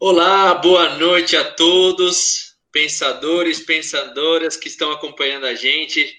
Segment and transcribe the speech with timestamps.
[0.00, 6.16] Olá, boa noite a todos, pensadores, pensadoras que estão acompanhando a gente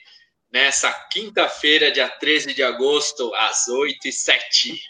[0.51, 4.81] nessa quinta-feira, dia 13 de agosto, às 8 e 07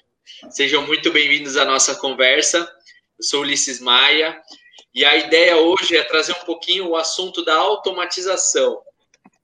[0.49, 2.67] Sejam muito bem-vindos à nossa conversa.
[3.19, 4.41] Eu sou Ulisses Maia
[4.91, 8.81] e a ideia hoje é trazer um pouquinho o assunto da automatização.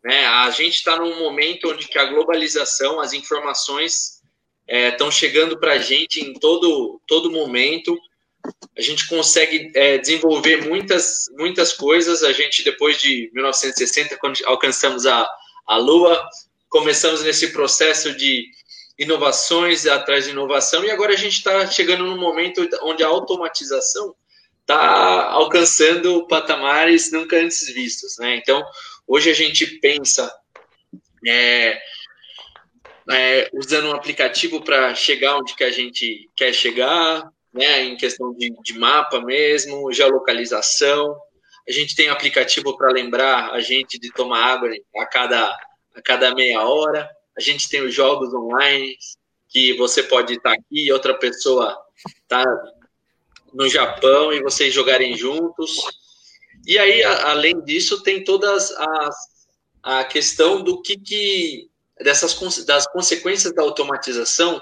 [0.04, 0.26] Né?
[0.26, 4.24] A gente está num momento onde que a globalização, as informações
[4.68, 7.96] estão é, chegando para a gente em todo, todo momento.
[8.78, 12.24] A gente consegue é, desenvolver muitas, muitas coisas.
[12.24, 15.28] A gente, depois de 1960, quando alcançamos a,
[15.66, 16.28] a Lua,
[16.70, 18.46] começamos nesse processo de
[18.98, 24.16] inovações atrás de inovação, e agora a gente está chegando num momento onde a automatização
[24.62, 28.38] está alcançando patamares nunca antes vistos, né?
[28.38, 28.64] Então,
[29.06, 30.34] hoje a gente pensa
[31.28, 31.80] é,
[33.12, 37.84] é, usando um aplicativo para chegar onde que a gente quer chegar, né?
[37.86, 41.18] Em questão de, de mapa mesmo, geolocalização.
[41.68, 45.50] A gente tem aplicativo para lembrar a gente de tomar água a cada,
[45.96, 47.10] a cada meia hora.
[47.36, 48.96] A gente tem os jogos online,
[49.50, 51.76] que você pode estar aqui e outra pessoa
[52.22, 52.44] está
[53.54, 55.78] no Japão e vocês jogarem juntos.
[56.68, 59.36] E aí, além disso, tem todas as
[59.86, 61.70] a questão do que, que
[62.00, 64.60] dessas das consequências da automatização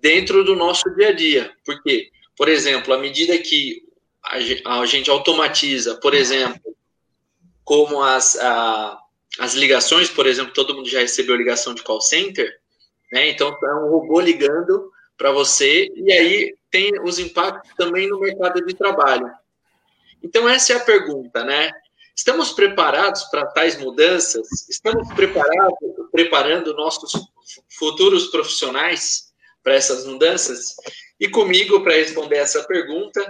[0.00, 1.52] dentro do nosso dia a dia.
[1.64, 3.82] Porque, por exemplo, à medida que
[4.22, 6.76] a gente automatiza, por exemplo,
[7.64, 8.98] como as, a,
[9.38, 12.58] as ligações, por exemplo, todo mundo já recebeu ligação de call center,
[13.12, 13.28] né?
[13.30, 18.64] Então é um robô ligando para você e aí tem os impactos também no mercado
[18.64, 19.30] de trabalho.
[20.22, 21.70] Então essa é a pergunta, né?
[22.16, 24.46] Estamos preparados para tais mudanças?
[24.68, 25.78] Estamos preparados,
[26.12, 27.12] preparando nossos
[27.78, 30.74] futuros profissionais para essas mudanças?
[31.20, 33.20] E comigo para responder essa pergunta,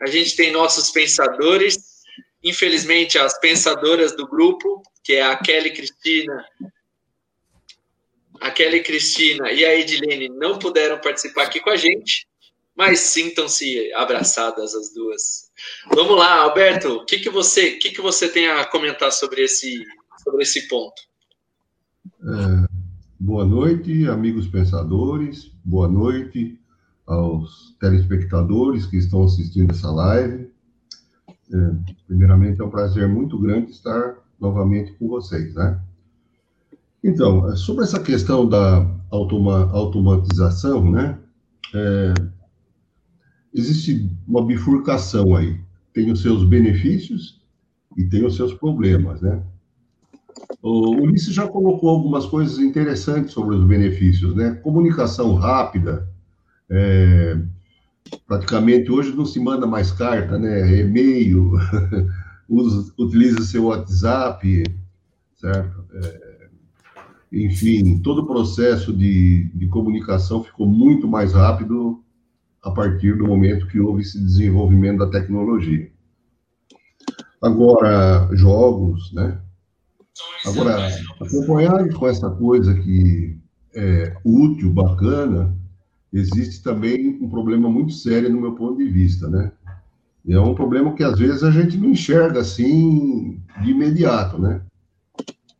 [0.00, 2.02] a gente tem nossos pensadores,
[2.42, 6.42] infelizmente as pensadoras do grupo, que é a Kelly Cristina.
[8.40, 12.26] A Kelly Cristina e a Edilene não puderam participar aqui com a gente,
[12.74, 15.50] mas sintam-se abraçadas as duas.
[15.94, 19.84] Vamos lá, Alberto, o que, que você, que, que você tem a comentar sobre esse,
[20.22, 21.00] sobre esse ponto?
[22.06, 22.68] É,
[23.20, 25.52] boa noite, amigos pensadores.
[25.64, 26.63] Boa noite
[27.06, 30.50] aos telespectadores que estão assistindo essa live.
[31.52, 31.70] É,
[32.06, 35.80] primeiramente, é um prazer muito grande estar novamente com vocês, né?
[37.02, 41.18] Então, sobre essa questão da automa automatização, né?
[41.74, 42.14] É,
[43.52, 45.60] existe uma bifurcação aí.
[45.92, 47.42] Tem os seus benefícios
[47.96, 49.42] e tem os seus problemas, né?
[50.62, 54.54] O Ulisses já colocou algumas coisas interessantes sobre os benefícios, né?
[54.56, 56.08] Comunicação rápida,
[56.70, 57.36] é,
[58.26, 60.80] praticamente hoje não se manda mais carta, né?
[60.80, 61.52] E-mail,
[62.98, 64.64] utiliza seu WhatsApp,
[65.36, 65.84] certo?
[65.92, 66.48] É,
[67.32, 72.02] enfim, todo o processo de, de comunicação ficou muito mais rápido
[72.62, 75.90] a partir do momento que houve esse desenvolvimento da tecnologia.
[77.42, 79.38] Agora, jogos, né?
[80.46, 80.88] Agora,
[81.20, 83.36] acompanhado com essa coisa que
[83.74, 85.54] é útil, bacana,
[86.14, 89.50] existe também um problema muito sério no meu ponto de vista, né?
[90.26, 94.62] É um problema que às vezes a gente não enxerga assim de imediato, né?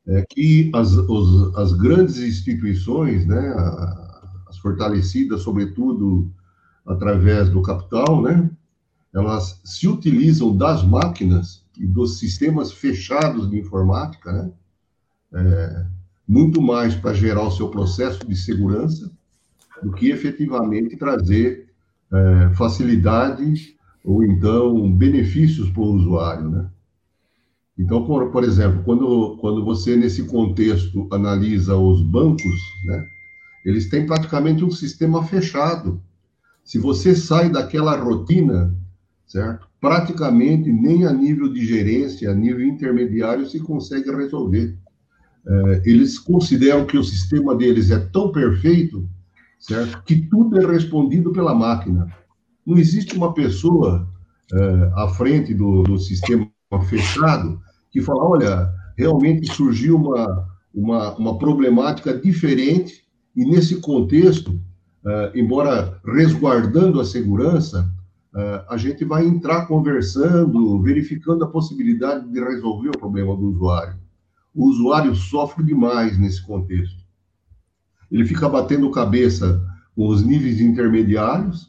[0.06, 3.54] É que as, os, as grandes instituições, né,
[4.46, 6.30] as fortalecidas, sobretudo
[6.86, 8.48] através do capital, né?
[9.12, 14.52] Elas se utilizam das máquinas e dos sistemas fechados de informática, né?
[15.34, 15.86] É,
[16.28, 19.10] muito mais para gerar o seu processo de segurança
[19.84, 21.68] do que efetivamente trazer
[22.12, 26.70] é, facilidade ou então benefícios para o usuário, né?
[27.76, 33.04] Então, por, por exemplo, quando, quando você, nesse contexto, analisa os bancos, né,
[33.64, 36.00] eles têm praticamente um sistema fechado,
[36.62, 38.74] se você sai daquela rotina,
[39.26, 39.66] certo?
[39.80, 44.78] Praticamente nem a nível de gerência, a nível intermediário, se consegue resolver.
[45.46, 49.06] É, eles consideram que o sistema deles é tão perfeito,
[49.66, 50.02] certo?
[50.04, 52.12] Que tudo é respondido pela máquina.
[52.66, 54.08] Não existe uma pessoa
[54.52, 56.48] é, à frente do, do sistema
[56.88, 63.04] fechado que fala, olha, realmente surgiu uma, uma, uma problemática diferente
[63.36, 64.60] e nesse contexto
[65.04, 67.90] uh, embora resguardando a segurança,
[68.34, 73.98] uh, a gente vai entrar conversando, verificando a possibilidade de resolver o problema do usuário.
[74.54, 77.03] O usuário sofre demais nesse contexto.
[78.14, 79.60] Ele fica batendo cabeça
[79.92, 81.68] com os níveis intermediários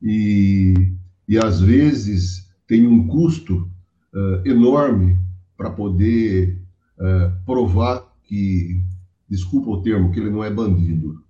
[0.00, 0.92] e,
[1.26, 3.68] e às vezes, tem um custo
[4.14, 5.18] uh, enorme
[5.56, 6.62] para poder
[6.96, 8.84] uh, provar que,
[9.28, 11.20] desculpa o termo, que ele não é bandido.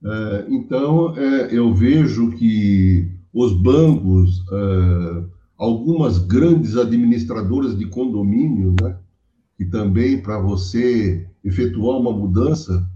[0.00, 4.44] Uh, então, eu vejo que os bancos,
[5.58, 8.96] algumas grandes administradoras de condomínio, né,
[9.56, 12.88] que também para você efetuar uma mudança,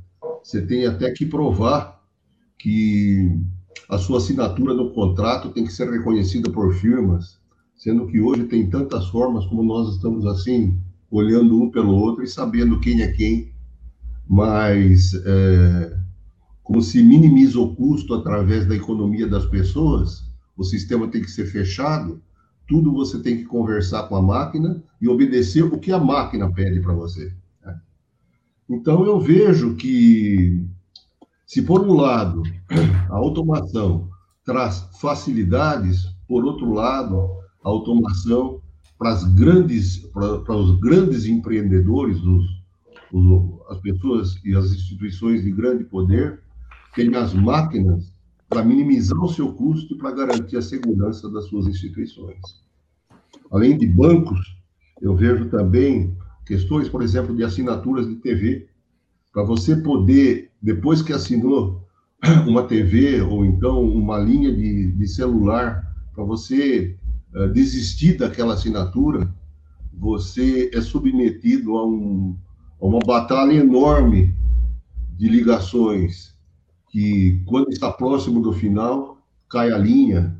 [0.42, 2.02] você tem até que provar
[2.58, 3.38] que
[3.88, 7.38] a sua assinatura no contrato tem que ser reconhecida por firmas,
[7.76, 10.78] sendo que hoje tem tantas formas como nós estamos assim,
[11.10, 13.52] olhando um pelo outro e sabendo quem é quem,
[14.28, 15.96] mas é,
[16.62, 20.24] como se minimiza o custo através da economia das pessoas,
[20.56, 22.20] o sistema tem que ser fechado,
[22.68, 26.80] tudo você tem que conversar com a máquina e obedecer o que a máquina pede
[26.80, 27.32] para você.
[27.64, 27.80] Né?
[28.68, 30.64] Então eu vejo que
[31.46, 32.42] se por um lado
[33.08, 34.10] a automação
[34.44, 37.30] traz facilidades, por outro lado,
[37.64, 38.60] a automação
[38.98, 42.44] para as grandes para, os grandes empreendedores, os,
[43.10, 46.40] os, as pessoas e as instituições de grande poder,
[46.94, 48.12] têm as máquinas
[48.48, 52.38] para minimizar o seu custo e para garantir a segurança das suas instituições.
[53.50, 54.56] Além de bancos,
[55.00, 56.16] eu vejo também
[56.46, 58.68] questões, por exemplo, de assinaturas de TV,
[59.32, 61.86] para você poder, depois que assinou
[62.48, 66.96] uma TV ou então uma linha de, de celular, para você
[67.34, 69.32] uh, desistir daquela assinatura,
[69.92, 72.36] você é submetido a, um,
[72.80, 74.34] a uma batalha enorme
[75.16, 76.37] de ligações
[76.90, 79.18] que, quando está próximo do final,
[79.48, 80.36] cai a linha,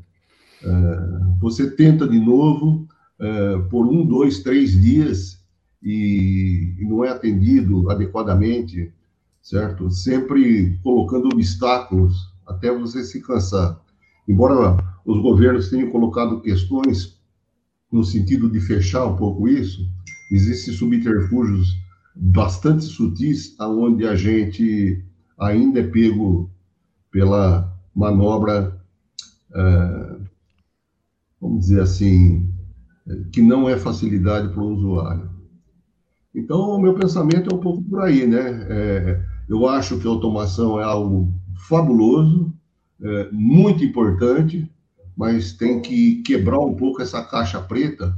[0.63, 2.87] uh, você tenta de novo
[3.19, 5.39] uh, por um, dois, três dias
[5.81, 8.91] e não é atendido adequadamente,
[9.41, 9.89] certo?
[9.89, 12.15] Sempre colocando obstáculos
[12.45, 13.79] até você se cansar.
[14.27, 17.17] Embora os governos tenham colocado questões
[17.91, 19.89] no sentido de fechar um pouco isso,
[20.31, 21.75] existem subterfúgios
[22.15, 25.03] bastante sutis aonde a gente
[25.39, 26.49] ainda é pego
[27.11, 28.77] pela manobra,
[29.51, 30.23] uh,
[31.41, 32.53] vamos dizer assim,
[33.31, 35.29] que não é facilidade para o usuário.
[36.33, 38.67] Então, o meu pensamento é um pouco por aí, né?
[38.69, 41.33] É, eu acho que a automação é algo
[41.67, 42.53] fabuloso,
[43.01, 44.69] é, muito importante,
[45.17, 48.15] mas tem que quebrar um pouco essa caixa preta,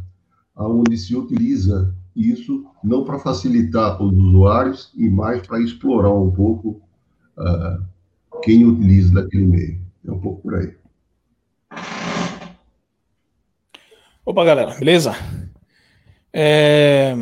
[0.56, 6.82] aonde se utiliza isso não para facilitar os usuários e mais para explorar um pouco
[7.38, 7.84] uh,
[8.42, 9.82] quem utiliza daquele meio.
[10.06, 10.76] É um pouco por aí.
[14.26, 15.16] Opa, galera, beleza?
[16.34, 17.14] É...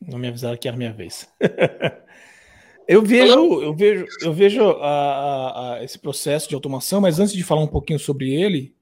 [0.00, 1.28] Não me avisaram que era minha vez.
[2.88, 7.34] eu vejo, eu vejo, eu vejo a, a, a esse processo de automação, mas antes
[7.34, 8.74] de falar um pouquinho sobre ele,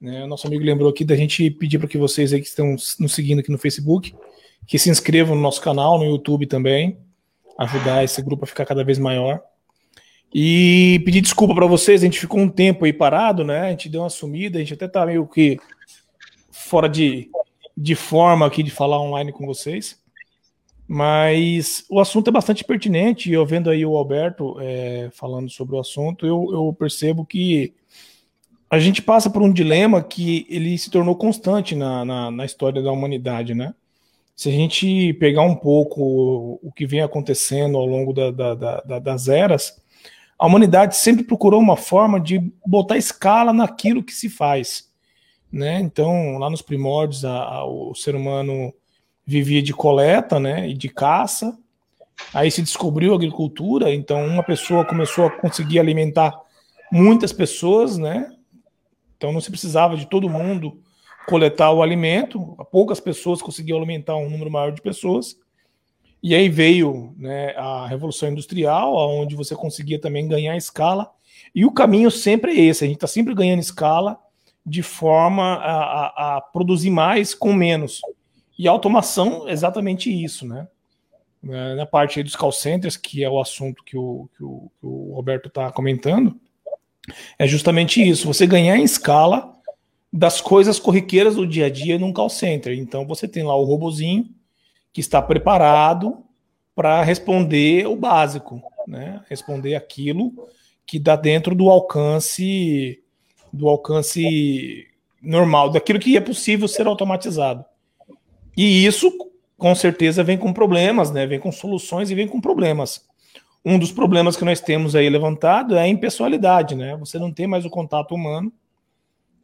[0.00, 3.12] né, nosso amigo lembrou aqui da gente pedir para que vocês aí que estão nos
[3.12, 4.14] seguindo aqui no Facebook,
[4.66, 6.98] que se inscrevam no nosso canal, no YouTube também,
[7.58, 9.42] ajudar esse grupo a ficar cada vez maior.
[10.32, 13.62] E pedir desculpa para vocês, a gente ficou um tempo aí parado, né?
[13.62, 15.58] A gente deu uma sumida, a gente até tá meio que
[16.50, 17.30] fora de,
[17.76, 19.98] de forma aqui de falar online com vocês.
[20.86, 25.76] Mas o assunto é bastante pertinente, e eu vendo aí o Alberto é, falando sobre
[25.76, 27.74] o assunto, eu, eu, percebo que
[28.70, 32.82] a gente passa por um dilema que ele se tornou constante na, na, na história
[32.82, 33.74] da humanidade, né?
[34.38, 38.98] Se a gente pegar um pouco o que vem acontecendo ao longo da, da, da,
[39.00, 39.82] das eras,
[40.38, 44.92] a humanidade sempre procurou uma forma de botar escala naquilo que se faz.
[45.50, 45.80] Né?
[45.80, 48.72] Então, lá nos primórdios, a, a, o ser humano
[49.26, 51.58] vivia de coleta, né, e de caça.
[52.32, 56.40] Aí se descobriu a agricultura, então uma pessoa começou a conseguir alimentar
[56.92, 58.32] muitas pessoas, né?
[59.16, 60.80] Então não se precisava de todo mundo
[61.28, 65.36] coletar o alimento, poucas pessoas conseguiam alimentar um número maior de pessoas.
[66.22, 71.10] E aí veio né, a Revolução Industrial, onde você conseguia também ganhar escala.
[71.54, 74.18] E o caminho sempre é esse: a gente está sempre ganhando escala
[74.64, 78.00] de forma a, a, a produzir mais com menos.
[78.58, 80.66] E a automação, exatamente isso, né?
[81.44, 84.86] É, na parte dos call centers, que é o assunto que o, que o, que
[84.86, 86.40] o Roberto está comentando,
[87.38, 89.57] é justamente isso: você ganhar em escala
[90.12, 92.72] das coisas corriqueiras do dia a dia num call center.
[92.78, 94.26] Então você tem lá o robozinho
[94.92, 96.24] que está preparado
[96.74, 99.22] para responder o básico, né?
[99.28, 100.32] Responder aquilo
[100.86, 103.02] que dá dentro do alcance
[103.52, 104.86] do alcance
[105.22, 107.64] normal, daquilo que é possível ser automatizado.
[108.56, 109.12] E isso,
[109.56, 111.26] com certeza, vem com problemas, né?
[111.26, 113.06] Vem com soluções e vem com problemas.
[113.64, 116.96] Um dos problemas que nós temos aí levantado é a impessoalidade, né?
[116.96, 118.52] Você não tem mais o contato humano,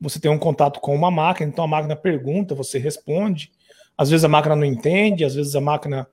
[0.04, 3.50] você tem um contato com uma máquina, então a máquina pergunta, você responde.
[3.96, 6.06] Às vezes a máquina não entende, às vezes a máquina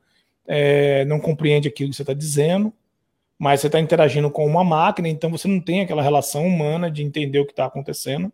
[0.48, 2.74] é, não compreende aquilo que você está dizendo,
[3.38, 7.04] mas você está interagindo com uma máquina, então você não tem aquela relação humana de
[7.04, 8.32] entender o que está acontecendo.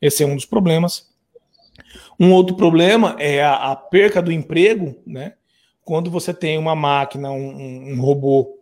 [0.00, 1.10] Esse é um dos problemas.
[2.18, 5.34] Um outro problema é a, a, perca do emprego, né?
[5.84, 8.58] Quando você tem uma máquina, um, um robô,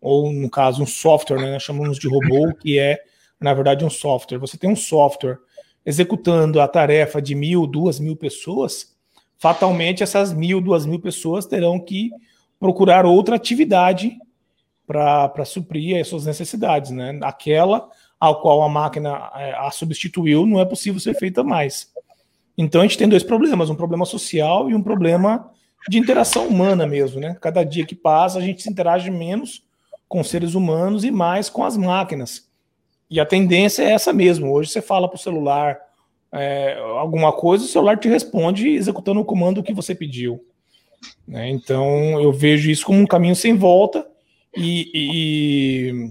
[0.00, 1.52] ou no caso um software, né?
[1.52, 2.98] Nós chamamos de robô, que é,
[3.40, 4.38] na verdade, um software.
[4.38, 5.38] Você tem um software
[5.84, 8.94] executando a tarefa de mil, duas mil pessoas,
[9.36, 12.10] fatalmente essas mil, duas mil pessoas terão que
[12.58, 14.16] procurar outra atividade
[14.86, 17.18] para suprir as suas necessidades, né?
[17.22, 17.88] Aquela
[18.18, 21.92] ao qual a máquina é, a substituiu não é possível ser feita mais.
[22.56, 25.50] Então a gente tem dois problemas, um problema social e um problema
[25.88, 27.36] de interação humana mesmo, né?
[27.40, 29.66] Cada dia que passa a gente se interage menos
[30.08, 32.48] com seres humanos e mais com as máquinas.
[33.10, 34.52] E a tendência é essa mesmo.
[34.52, 35.78] Hoje você fala para o celular
[36.32, 40.44] é, alguma coisa, o celular te responde executando o comando que você pediu.
[41.26, 41.48] Né?
[41.50, 44.06] Então eu vejo isso como um caminho sem volta
[44.56, 46.10] e, e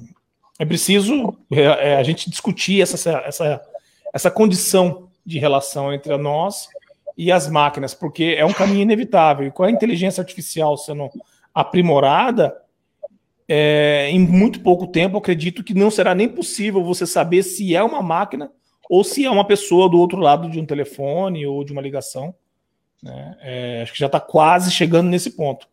[0.58, 3.62] é preciso é, é, a gente discutir essa, essa,
[4.14, 6.68] essa condição de relação entre nós
[7.18, 9.48] e as máquinas, porque é um caminho inevitável.
[9.48, 11.10] E com a inteligência artificial sendo
[11.54, 12.56] aprimorada,
[13.48, 17.84] é, em muito pouco tempo, acredito que não será nem possível você saber se é
[17.84, 18.52] uma máquina
[18.90, 22.34] ou se é uma pessoa do outro lado de um telefone ou de uma ligação.
[23.02, 23.38] Né?
[23.42, 25.68] É, acho que já está quase chegando nesse ponto.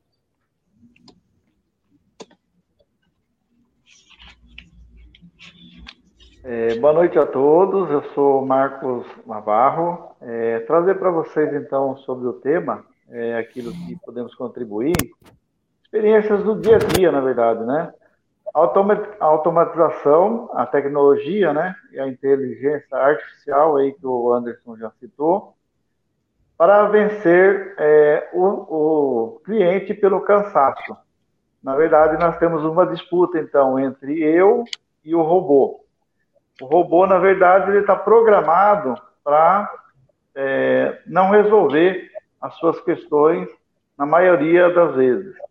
[6.42, 10.16] É, boa noite a todos, eu sou Marcos Navarro.
[10.20, 14.96] É, trazer para vocês então sobre o tema, é, aquilo que podemos contribuir,
[15.90, 17.92] experiências do dia a dia, na verdade, né?
[18.54, 21.74] A automatização, a tecnologia, né?
[21.92, 25.54] E a inteligência artificial aí que o Anderson já citou,
[26.56, 30.96] para vencer é, o, o cliente pelo cansaço.
[31.62, 34.64] Na verdade, nós temos uma disputa então entre eu
[35.04, 35.84] e o robô.
[36.60, 38.94] O robô, na verdade, ele está programado
[39.24, 39.68] para
[40.36, 43.48] é, não resolver as suas questões
[43.98, 45.49] na maioria das vezes.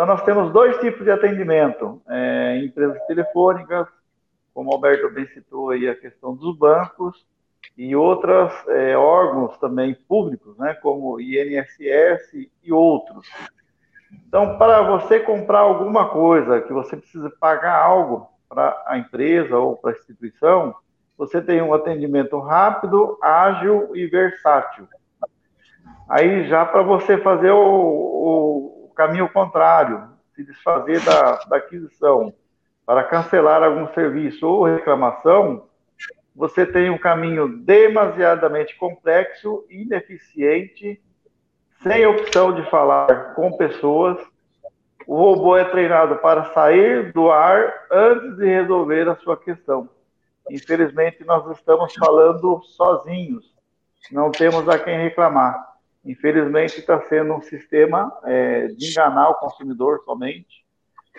[0.00, 3.86] Então, nós temos dois tipos de atendimento: é, empresas telefônicas,
[4.54, 7.26] como o Alberto bem citou aí a questão dos bancos,
[7.76, 12.32] e outros é, órgãos também públicos, né, como INSS
[12.64, 13.28] e outros.
[14.26, 19.76] Então, para você comprar alguma coisa, que você precisa pagar algo, para a empresa ou
[19.76, 20.74] para a instituição,
[21.18, 24.88] você tem um atendimento rápido, ágil e versátil.
[26.08, 32.34] Aí já para você fazer o, o, caminho contrário, se desfazer da, da aquisição,
[32.84, 35.64] para cancelar algum serviço ou reclamação,
[36.36, 41.00] você tem um caminho demasiadamente complexo, ineficiente,
[41.82, 44.18] sem opção de falar com pessoas
[45.06, 49.88] o robô é treinado para sair do ar antes de resolver a sua questão.
[50.48, 53.52] Infelizmente, nós estamos falando sozinhos,
[54.12, 55.69] não temos a quem reclamar.
[56.04, 60.64] Infelizmente, está sendo um sistema é, de enganar o consumidor somente.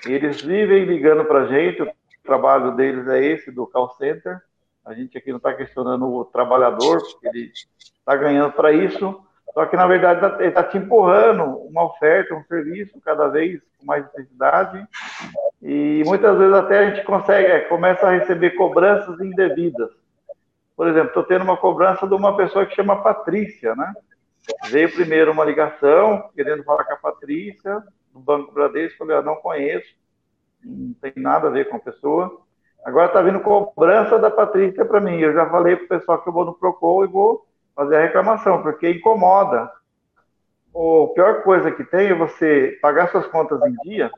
[0.06, 4.42] Eles vivem ligando para a gente, o trabalho deles é esse, do call center.
[4.84, 7.52] A gente aqui não está questionando o trabalhador, porque ele
[8.00, 9.24] está ganhando para isso
[9.54, 13.86] só que, na verdade, ele está te empurrando uma oferta, um serviço cada vez com
[13.86, 14.88] mais necessidade.
[15.62, 19.90] E muitas vezes até a gente consegue, é, começa a receber cobranças indevidas.
[20.76, 23.94] Por exemplo, estou tendo uma cobrança de uma pessoa que chama Patrícia, né?
[24.70, 27.84] Veio primeiro uma ligação, querendo falar com a Patrícia,
[28.14, 29.96] do Banco Bradesco, falei, eu não conheço,
[30.64, 32.42] não tem nada a ver com a pessoa.
[32.84, 35.20] Agora está vindo cobrança da Patrícia para mim.
[35.20, 37.46] Eu já falei para o pessoal que eu vou no Procon e vou
[37.76, 39.72] fazer a reclamação, porque incomoda.
[40.74, 44.10] A pior coisa que tem é você pagar suas contas em dia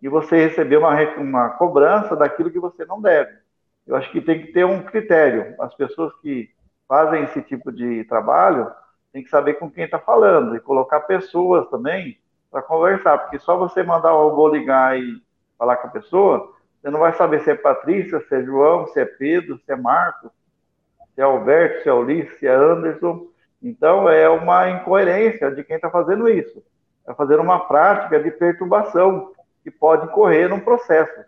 [0.00, 3.32] e você receber uma, uma cobrança daquilo que você não deve.
[3.86, 5.54] Eu acho que tem que ter um critério.
[5.58, 6.50] As pessoas que
[6.86, 8.70] fazem esse tipo de trabalho
[9.14, 12.18] têm que saber com quem está falando e colocar pessoas também
[12.50, 15.22] para conversar, porque só você mandar o robô ligar e
[15.56, 16.52] falar com a pessoa,
[16.82, 19.76] você não vai saber se é Patrícia, se é João, se é Pedro, se é
[19.76, 20.32] Marcos,
[21.14, 23.28] se é Alberto, se é Ulisses, se é Anderson.
[23.62, 26.60] Então, é uma incoerência de quem está fazendo isso.
[26.98, 29.30] Está fazendo uma prática de perturbação
[29.62, 31.24] que pode correr num processo.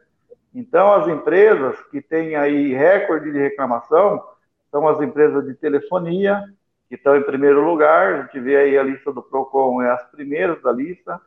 [0.52, 4.24] Então, as empresas que têm aí recorde de reclamação
[4.72, 6.42] são as empresas de telefonia,
[6.94, 8.14] estão em primeiro lugar.
[8.14, 11.20] A gente vê aí a lista do PROCON, é as primeiras da lista.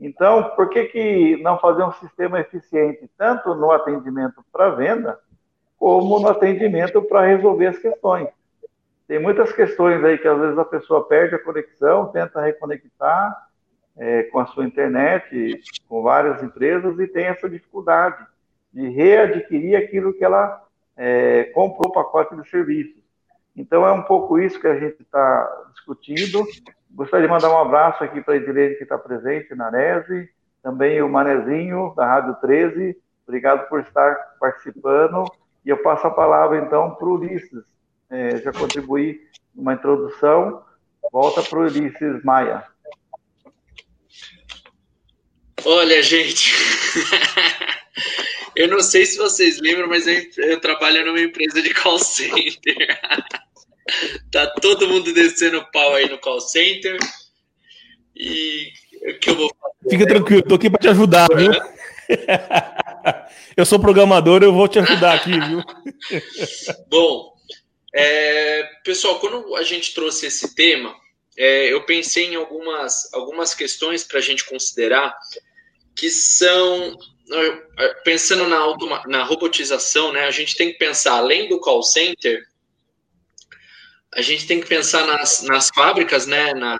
[0.00, 5.18] Então, por que, que não fazer um sistema eficiente, tanto no atendimento para venda,
[5.82, 8.28] como no atendimento para resolver as questões.
[9.08, 13.48] tem muitas questões aí que às vezes a pessoa perde a conexão, tenta reconectar
[13.96, 18.24] é, com a sua internet, com várias empresas e tem essa dificuldade
[18.72, 20.64] de readquirir aquilo que ela
[20.96, 23.01] é, comprou o pacote de serviços.
[23.56, 26.44] Então é um pouco isso que a gente está discutindo.
[26.90, 30.28] Gostaria de mandar um abraço aqui para a Edilene que está presente na NESE,
[30.62, 32.96] também o Manezinho, da Rádio 13.
[33.26, 35.24] Obrigado por estar participando.
[35.64, 37.64] E eu passo a palavra, então, para o Ulisses.
[38.10, 39.20] É, já contribuí
[39.54, 40.62] numa introdução.
[41.10, 42.64] Volta para o Ulisses Maia.
[45.64, 46.52] Olha, gente,
[48.56, 53.00] eu não sei se vocês lembram, mas eu, eu trabalho numa empresa de call center.
[54.30, 56.98] tá todo mundo descendo pau aí no call center.
[58.14, 58.72] E
[59.02, 59.90] o que eu vou fazer?
[59.90, 61.50] Fica tranquilo, tô aqui para te ajudar, viu?
[63.56, 65.62] eu sou programador, eu vou te ajudar aqui, viu?
[66.88, 67.32] Bom,
[67.94, 70.94] é, pessoal, quando a gente trouxe esse tema,
[71.36, 75.16] é, eu pensei em algumas, algumas questões para a gente considerar
[75.94, 76.96] que são
[78.04, 82.42] pensando na, automa, na robotização, né, a gente tem que pensar, além do call center,
[84.14, 86.78] a gente tem que pensar nas, nas fábricas, né, na,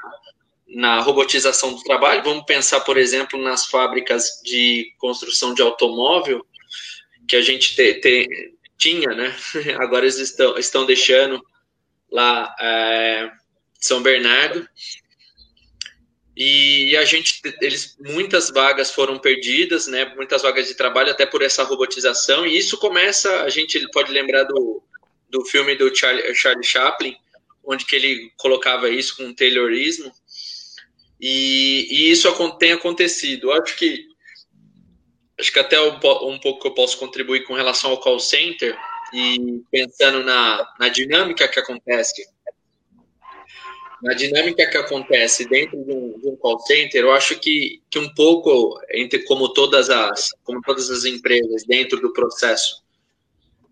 [0.68, 2.22] na robotização do trabalho.
[2.22, 6.44] Vamos pensar, por exemplo, nas fábricas de construção de automóvel,
[7.26, 9.34] que a gente te, te, tinha, né?
[9.80, 11.42] Agora eles estão, estão deixando
[12.10, 13.30] lá é,
[13.80, 14.68] São Bernardo.
[16.34, 20.14] E a gente, eles, muitas vagas foram perdidas, né?
[20.16, 22.46] Muitas vagas de trabalho até por essa robotização.
[22.46, 24.82] E isso começa, a gente pode lembrar do,
[25.28, 27.16] do filme do Charlie, Charlie Chaplin,
[27.64, 30.12] onde que ele colocava isso com um Taylorismo.
[31.20, 32.28] E, e isso
[32.58, 33.50] tem acontecido.
[33.50, 34.06] Eu acho que
[35.38, 38.76] acho que até um, um pouco que eu posso contribuir com relação ao call center
[39.12, 42.22] e pensando na, na dinâmica que acontece
[44.02, 48.00] na dinâmica que acontece dentro de um, de um, call center, eu acho que, que
[48.00, 52.82] um pouco, entre, como, todas as, como todas as empresas, dentro do processo,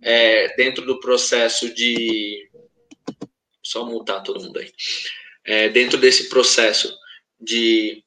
[0.00, 2.48] é, dentro do processo de.
[3.70, 4.72] Só multar todo mundo aí.
[5.44, 6.92] É, dentro desse processo
[7.40, 8.02] de,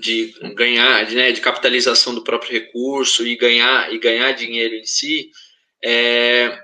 [0.00, 4.84] de ganhar, de, né, de capitalização do próprio recurso e ganhar, e ganhar dinheiro em
[4.84, 5.30] si,
[5.84, 6.58] é,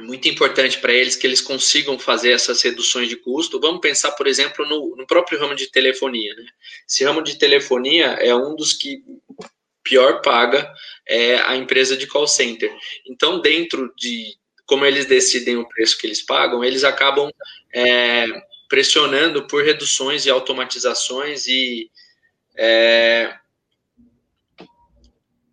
[0.00, 3.58] muito importante para eles que eles consigam fazer essas reduções de custo.
[3.58, 6.34] Vamos pensar, por exemplo, no, no, próprio ramo de telefonia.
[6.34, 6.44] Né?
[6.86, 9.02] Esse ramo de telefonia é um dos que
[9.82, 10.70] pior paga
[11.08, 12.70] é, a empresa de call center.
[13.06, 17.30] Então, dentro de como eles decidem o preço que eles pagam, eles acabam
[17.74, 18.26] é,
[18.68, 21.90] pressionando por reduções e automatizações e
[22.56, 23.34] é,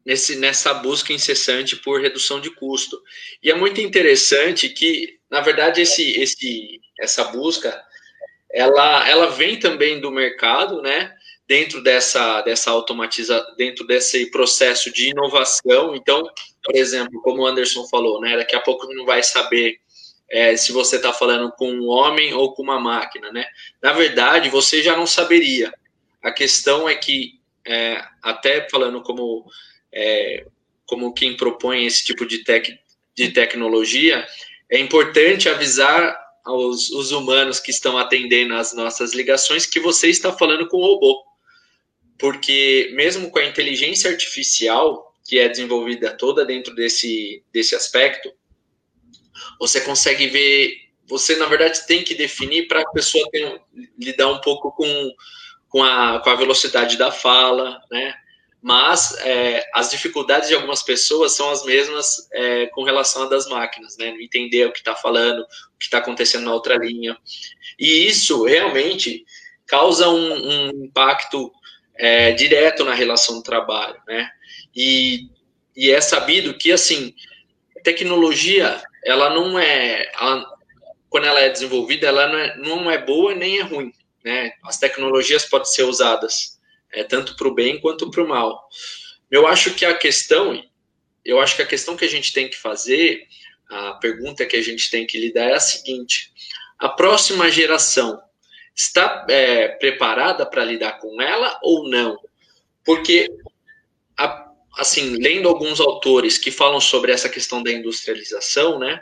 [0.05, 3.01] nesse, nessa busca incessante por redução de custo.
[3.41, 7.81] E é muito interessante que, na verdade, esse, esse, essa busca,
[8.51, 11.15] ela, ela vem também do mercado, né?
[11.51, 15.93] Dentro dessa, dessa automatiza, dentro desse processo de inovação.
[15.93, 16.23] Então,
[16.63, 18.37] por exemplo, como o Anderson falou, né?
[18.37, 19.77] Daqui a pouco não vai saber
[20.29, 23.45] é, se você está falando com um homem ou com uma máquina, né?
[23.83, 25.73] Na verdade, você já não saberia.
[26.23, 27.33] A questão é que,
[27.67, 29.45] é, até falando como
[29.91, 30.45] é,
[30.85, 32.69] como quem propõe esse tipo de, tec,
[33.13, 34.25] de tecnologia,
[34.69, 40.31] é importante avisar aos os humanos que estão atendendo as nossas ligações que você está
[40.31, 41.30] falando com o robô.
[42.21, 48.31] Porque mesmo com a inteligência artificial, que é desenvolvida toda dentro desse, desse aspecto,
[49.59, 50.75] você consegue ver,
[51.07, 53.59] você na verdade tem que definir para a pessoa ter,
[53.97, 55.11] lidar um pouco com,
[55.67, 58.13] com, a, com a velocidade da fala, né?
[58.61, 63.47] mas é, as dificuldades de algumas pessoas são as mesmas é, com relação a das
[63.47, 64.09] máquinas, né?
[64.21, 67.17] Entender o que está falando, o que está acontecendo na outra linha.
[67.79, 69.25] E isso realmente
[69.65, 71.51] causa um, um impacto
[72.01, 74.27] é, direto na relação do trabalho, né?
[74.75, 75.29] E,
[75.75, 77.13] e é sabido que, assim,
[77.83, 80.11] tecnologia, ela não é...
[80.19, 80.43] Ela,
[81.07, 83.93] quando ela é desenvolvida, ela não é, não é boa nem é ruim,
[84.25, 84.51] né?
[84.63, 86.59] As tecnologias podem ser usadas
[86.91, 88.67] é, tanto para o bem quanto para o mal.
[89.29, 90.59] Eu acho que a questão,
[91.23, 93.27] eu acho que a questão que a gente tem que fazer,
[93.69, 96.31] a pergunta que a gente tem que lidar é a seguinte:
[96.79, 98.19] a próxima geração
[98.75, 102.17] está é, preparada para lidar com ela ou não?
[102.83, 103.29] Porque,
[104.77, 109.01] assim, lendo alguns autores que falam sobre essa questão da industrialização, né?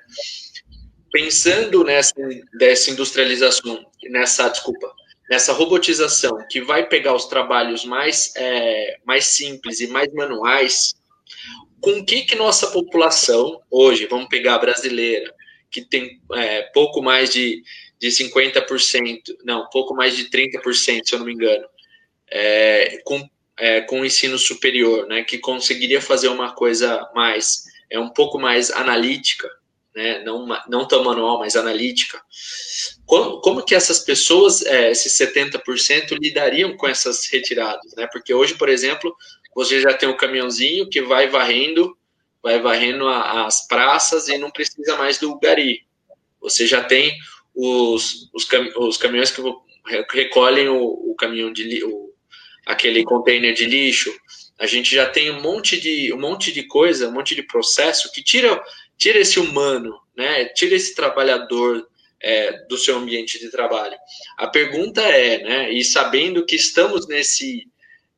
[1.12, 2.14] Pensando nessa
[2.54, 4.94] dessa industrialização, nessa, desculpa,
[5.30, 10.96] nessa robotização que vai pegar os trabalhos mais, é, mais simples e mais manuais,
[11.80, 15.34] com que que nossa população hoje, vamos pegar a brasileira,
[15.72, 17.62] que tem é, pouco mais de,
[18.00, 21.66] de 50%, não, pouco mais de 30%, se eu não me engano,
[22.32, 28.10] é, com, é, com ensino superior, né, que conseguiria fazer uma coisa mais, é um
[28.10, 29.50] pouco mais analítica,
[29.94, 32.22] né, não, não tão manual, mas analítica.
[33.06, 37.94] Como, como que essas pessoas, é, esses 70%, lidariam com essas retiradas?
[37.96, 38.08] Né?
[38.12, 39.14] Porque hoje, por exemplo,
[39.54, 41.98] você já tem um caminhãozinho que vai varrendo,
[42.42, 45.86] vai varrendo a, as praças e não precisa mais do gari.
[46.40, 47.18] Você já tem
[47.60, 49.42] os, os, cam, os caminhões que
[50.12, 52.14] recolhem o, o caminhão de o,
[52.66, 54.14] aquele container de lixo.
[54.58, 58.12] A gente já tem um monte de um monte de coisa, um monte de processo
[58.14, 58.62] que tira
[58.98, 60.46] tira esse humano, né?
[60.46, 61.86] Tira esse trabalhador
[62.22, 63.98] é, do seu ambiente de trabalho.
[64.38, 65.74] A pergunta é, né?
[65.74, 67.68] E sabendo que estamos nesse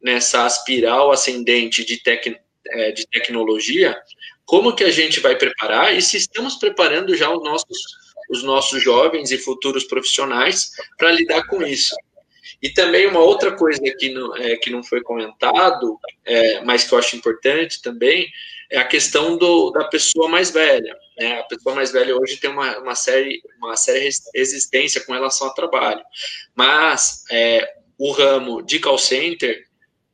[0.02, 2.36] nessa espiral ascendente de, tec,
[2.70, 3.96] é, de tecnologia,
[4.46, 8.01] como que a gente vai preparar e se estamos preparando já os nossos
[8.32, 11.94] os nossos jovens e futuros profissionais para lidar com isso.
[12.62, 16.94] E também uma outra coisa que não, é, que não foi comentado, é, mas que
[16.94, 18.28] eu acho importante também,
[18.70, 20.96] é a questão do, da pessoa mais velha.
[21.20, 21.40] Né?
[21.40, 25.54] A pessoa mais velha hoje tem uma, uma, série, uma séria resistência com relação ao
[25.54, 26.02] trabalho.
[26.56, 29.66] Mas é, o ramo de call center,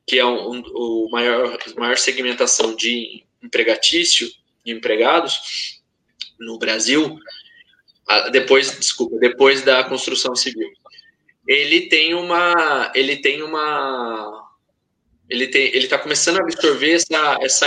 [0.04, 4.28] que é o um, um, maior, maior segmentação de empregatício,
[4.64, 5.78] de empregados
[6.40, 7.18] no Brasil,
[8.32, 10.68] depois, desculpa, depois da construção civil.
[11.46, 14.48] Ele tem uma, ele tem uma,
[15.28, 17.66] ele tem, ele está começando a absorver essa, essa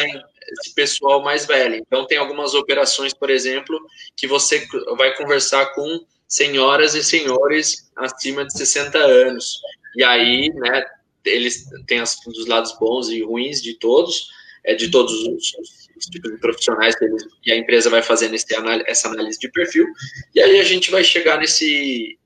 [0.60, 1.76] esse pessoal mais velho.
[1.76, 3.80] Então, tem algumas operações, por exemplo,
[4.16, 9.60] que você vai conversar com senhoras e senhores acima de 60 anos.
[9.96, 10.84] E aí, né,
[11.26, 14.28] eles têm os lados bons e ruins de todos,
[14.64, 15.54] é, de todos os,
[16.02, 18.48] os tipos de profissionais que eles, e a empresa vai fazendo esse,
[18.86, 19.88] essa análise de perfil.
[20.36, 22.18] E aí a gente vai chegar nesse,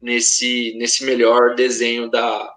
[0.00, 2.56] nesse, nesse melhor desenho da,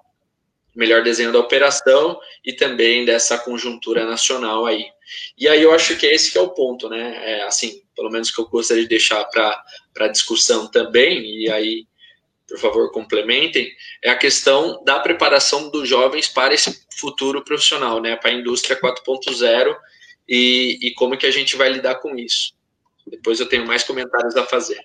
[0.76, 4.86] melhor desenho da operação e também dessa conjuntura nacional aí.
[5.38, 7.19] E aí eu acho que é esse que é o ponto, né?
[7.24, 11.86] É, assim, pelo menos que eu gostaria de deixar para discussão também, e aí,
[12.48, 13.69] por favor, complementem,
[14.04, 18.15] é a questão da preparação dos jovens para esse futuro profissional, né?
[18.15, 19.76] Para a indústria 4.0
[20.30, 22.54] e, e como que a gente vai lidar com isso.
[23.08, 24.80] Depois eu tenho mais comentários a fazer.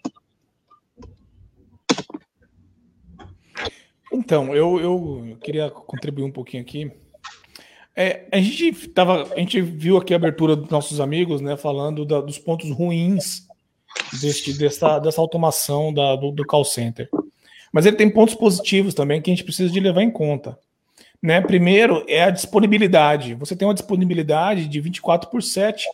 [4.10, 6.90] Então, eu, eu queria contribuir um pouquinho aqui.
[7.94, 12.04] É, a gente tava, a gente viu aqui a abertura dos nossos amigos, né, falando
[12.04, 13.46] da, dos pontos ruins
[14.20, 17.08] deste, dessa, dessa automação da, do, do, call center.
[17.72, 20.58] Mas ele tem pontos positivos também que a gente precisa de levar em conta.
[21.24, 21.40] Né?
[21.40, 23.32] Primeiro é a disponibilidade.
[23.36, 25.88] Você tem uma disponibilidade de 24 por 7,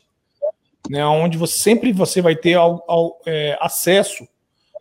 [0.89, 4.27] né, onde você sempre você vai ter ao, ao, é, acesso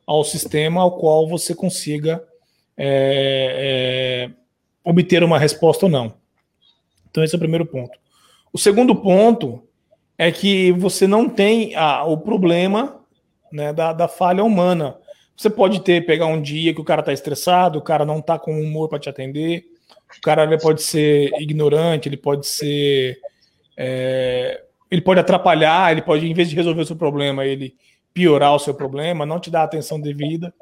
[0.08, 2.24] ao sistema ao qual você consiga
[2.76, 4.32] é, é,
[4.84, 6.16] obter uma resposta ou não.
[7.12, 8.00] Então, esse é o primeiro ponto.
[8.52, 9.62] O segundo ponto
[10.18, 13.00] é que você não tem a, o problema
[13.52, 14.98] né, da, da, falha humana.
[15.38, 18.40] Você pode ter, pegar um dia que o cara está estressado, o cara não está
[18.40, 19.78] com humor para te atender,
[20.18, 23.20] o cara ele pode ser ignorante, ele pode ser.
[23.78, 27.76] É, ele pode atrapalhar, ele pode, em vez de resolver o seu problema, ele
[28.14, 30.54] piorar o seu problema, não te dar a atenção devida.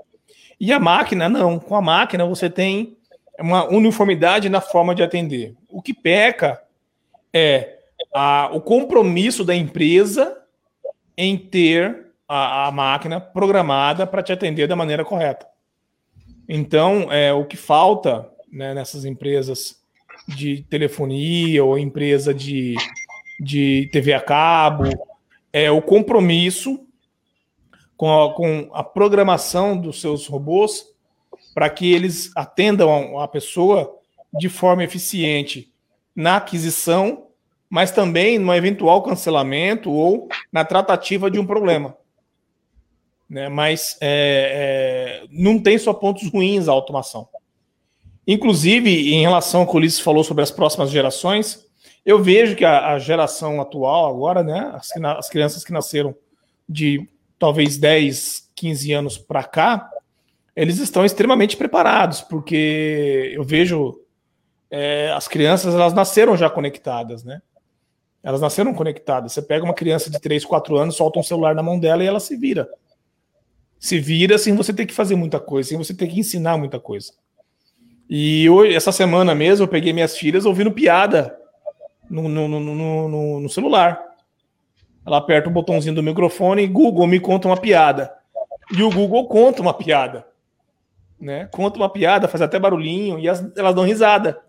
[0.60, 1.60] E a máquina, não.
[1.60, 2.98] Com a máquina você tem
[3.40, 5.56] uma uniformidade na forma de atender.
[5.70, 6.62] O que peca
[7.34, 7.78] é
[8.14, 10.38] a, o compromisso da empresa
[11.16, 15.48] em ter a, a máquina programada para te atender da maneira correta.
[16.50, 19.80] Então, é, o que falta né, nessas empresas
[20.28, 22.76] de telefonia ou empresa de,
[23.39, 24.86] de TV a cabo
[25.54, 26.84] é o compromisso
[27.96, 30.88] com a, com a programação dos seus robôs
[31.54, 33.96] para que eles atendam a pessoa
[34.34, 35.72] de forma eficiente
[36.15, 37.28] na aquisição,
[37.70, 41.96] mas também no eventual cancelamento ou na tratativa de um problema.
[43.30, 43.50] Né?
[43.50, 47.28] Mas é, é, não tem só pontos ruins a automação.
[48.28, 51.66] Inclusive, em relação ao que o Ulisses falou sobre as próximas gerações,
[52.06, 56.13] eu vejo que a, a geração atual, agora, né, as, as crianças que nasceram
[56.68, 57.08] de
[57.40, 59.90] talvez 10, 15 anos para cá,
[60.54, 64.02] eles estão extremamente preparados, porque eu vejo
[64.70, 67.42] é, as crianças, elas nasceram já conectadas, né?
[68.24, 69.32] Elas nasceram conectadas.
[69.32, 72.08] Você pega uma criança de 3, 4 anos, solta um celular na mão dela e
[72.08, 72.68] ela se vira.
[73.80, 76.80] Se vira sem você ter que fazer muita coisa, sem você ter que ensinar muita
[76.80, 77.13] coisa.
[78.10, 81.38] E hoje, essa semana mesmo, eu peguei minhas filhas ouvindo piada
[82.10, 84.02] no, no, no, no, celular.
[85.06, 88.13] ela aperta o botãozinho do microfone e Google me conta uma piada.
[88.74, 90.26] E o Google conta uma piada.
[91.20, 91.48] Né?
[91.52, 94.39] Conta uma piada, faz até barulhinho e as, elas dão risada.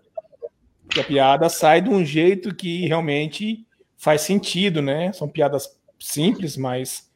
[0.85, 3.65] Porque a piada sai de um jeito que realmente
[3.97, 5.11] faz sentido, né?
[5.13, 7.09] São piadas simples, mas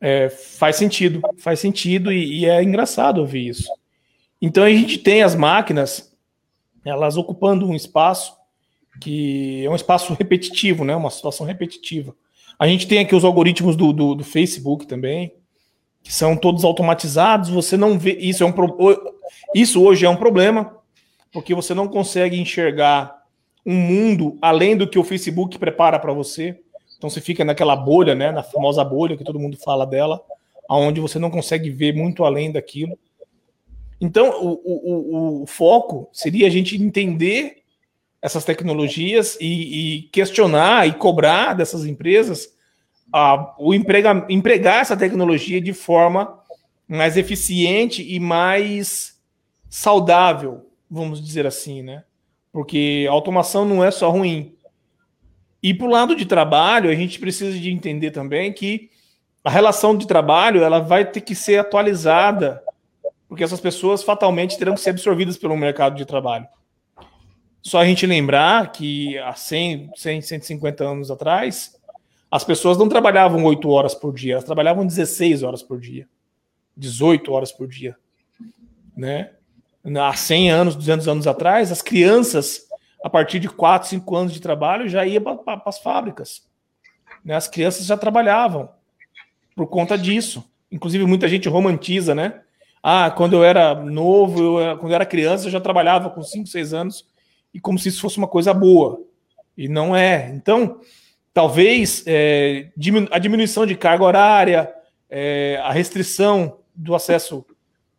[0.00, 3.70] é, faz sentido, faz sentido e, e, é engraçado ouvir isso.
[4.40, 6.16] Então a gente tem as máquinas,
[6.84, 8.38] elas ocupando um espaço
[9.00, 10.94] que é um espaço repetitivo, né?
[10.94, 12.14] Uma situação repetitiva.
[12.58, 15.34] A gente tem aqui os algoritmos do, do, do Facebook também,
[16.02, 17.48] que são todos automatizados.
[17.48, 18.52] Você não vê isso é um
[19.54, 20.76] isso hoje é um problema
[21.32, 23.20] porque você não consegue enxergar
[23.64, 26.58] um mundo além do que o Facebook prepara para você.
[26.98, 30.20] Então você fica naquela bolha, né, na famosa bolha que todo mundo fala dela,
[30.68, 32.98] aonde você não consegue ver muito além daquilo.
[34.00, 37.58] Então o, o, o foco seria a gente entender
[38.22, 42.48] essas tecnologias e, e questionar e cobrar dessas empresas
[43.12, 46.38] a, o emprega, empregar essa tecnologia de forma
[46.86, 49.18] mais eficiente e mais
[49.68, 52.04] saudável, vamos dizer assim, né?
[52.52, 54.54] Porque automação não é só ruim.
[55.62, 58.90] E para o lado de trabalho, a gente precisa de entender também que
[59.44, 62.62] a relação de trabalho ela vai ter que ser atualizada,
[63.30, 66.48] porque essas pessoas fatalmente terão que ser absorvidas pelo mercado de trabalho.
[67.62, 71.78] Só a gente lembrar que há 100, 100 150 anos atrás,
[72.28, 76.08] as pessoas não trabalhavam 8 horas por dia, elas trabalhavam 16 horas por dia,
[76.76, 77.96] 18 horas por dia,
[78.96, 79.30] né?
[79.96, 82.66] há 100 anos, 200 anos atrás, as crianças,
[83.04, 86.48] a partir de 4, 5 anos de trabalho, já iam para as fábricas.
[87.24, 87.36] Né?
[87.36, 88.70] As crianças já trabalhavam
[89.54, 90.44] por conta disso.
[90.68, 92.40] Inclusive, muita gente romantiza, né?
[92.82, 96.46] Ah, quando eu era novo, eu, quando eu era criança, eu já trabalhava com 5,
[96.46, 97.06] 6 anos,
[97.52, 99.02] e como se isso fosse uma coisa boa.
[99.56, 100.30] E não é.
[100.34, 100.80] Então,
[101.34, 102.70] talvez é,
[103.10, 104.72] a diminuição de carga horária,
[105.08, 107.44] é, a restrição do acesso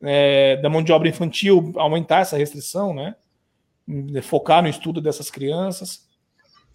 [0.01, 3.15] é, da mão de obra infantil, aumentar essa restrição, né?
[4.23, 6.07] Focar no estudo dessas crianças.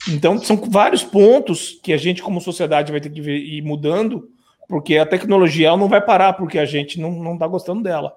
[0.09, 4.31] Então, são vários pontos que a gente, como sociedade, vai ter que ir mudando,
[4.69, 8.17] porque a tecnologia ela não vai parar porque a gente não está gostando dela.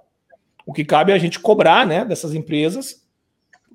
[0.66, 3.04] O que cabe é a gente cobrar né, dessas empresas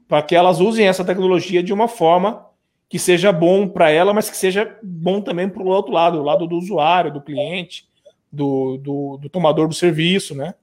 [0.06, 2.46] para que elas usem essa tecnologia de uma forma
[2.88, 6.22] que seja bom para ela, mas que seja bom também para o outro lado, o
[6.22, 7.88] lado do usuário, do cliente,
[8.30, 10.54] do, do, do tomador do serviço, né?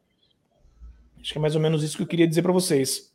[1.20, 3.12] Acho que é mais ou menos isso que eu queria dizer para vocês.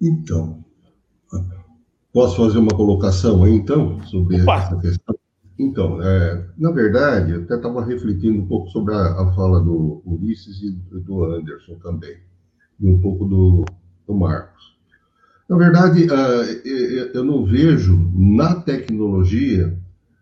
[0.00, 0.64] Então,
[2.12, 4.56] posso fazer uma colocação aí, então, sobre Opa.
[4.56, 5.14] essa questão?
[5.58, 10.02] Então, é, na verdade, eu até estava refletindo um pouco sobre a, a, fala do
[10.04, 12.16] Ulisses e do Anderson também,
[12.80, 13.64] e um pouco do,
[14.06, 14.74] do Marcos.
[15.48, 16.68] Na verdade, uh,
[17.14, 19.78] eu não vejo na tecnologia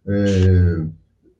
[0.06, 0.84] é,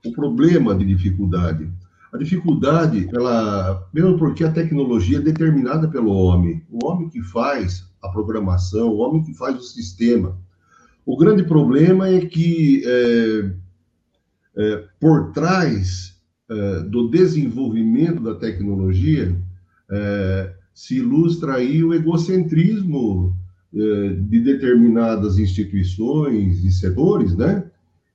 [0.07, 1.71] o problema de dificuldade.
[2.13, 7.87] A dificuldade, ela, mesmo porque a tecnologia é determinada pelo homem, o homem que faz
[8.03, 10.39] a programação, o homem que faz o sistema.
[11.05, 13.53] O grande problema é que é,
[14.57, 16.17] é, por trás
[16.51, 19.37] é, do desenvolvimento da tecnologia
[19.91, 23.37] é, se ilustra aí o egocentrismo
[23.75, 27.65] é, de determinadas instituições e setores, né?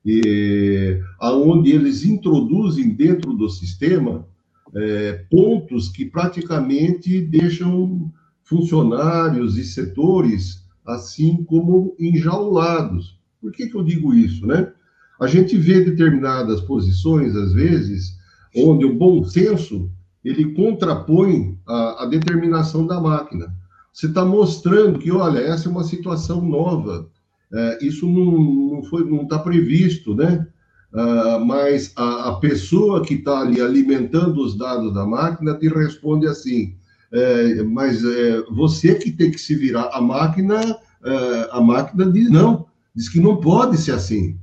[0.04, 4.26] e, aonde eles introduzem dentro do sistema
[4.74, 8.10] é, pontos que praticamente deixam
[8.42, 13.18] funcionários e setores assim como enjaulados.
[13.40, 14.72] Por que, que eu digo isso, né?
[15.20, 18.16] A gente vê determinadas posições, às vezes,
[18.56, 19.90] onde o bom senso
[20.24, 23.54] ele contrapõe a, a determinação da máquina.
[23.92, 27.08] Você está mostrando que, olha, essa é uma situação nova,
[27.52, 30.46] é, isso não, foi, não está previsto, né?
[30.92, 36.26] Uh, mas a, a, pessoa que está ali alimentando os dados da máquina te responde
[36.26, 36.76] assim:
[37.12, 39.90] é, mas é, você que tem que se virar.
[39.92, 40.60] A máquina,
[41.04, 44.38] é, a máquina diz não, diz que não pode ser assim,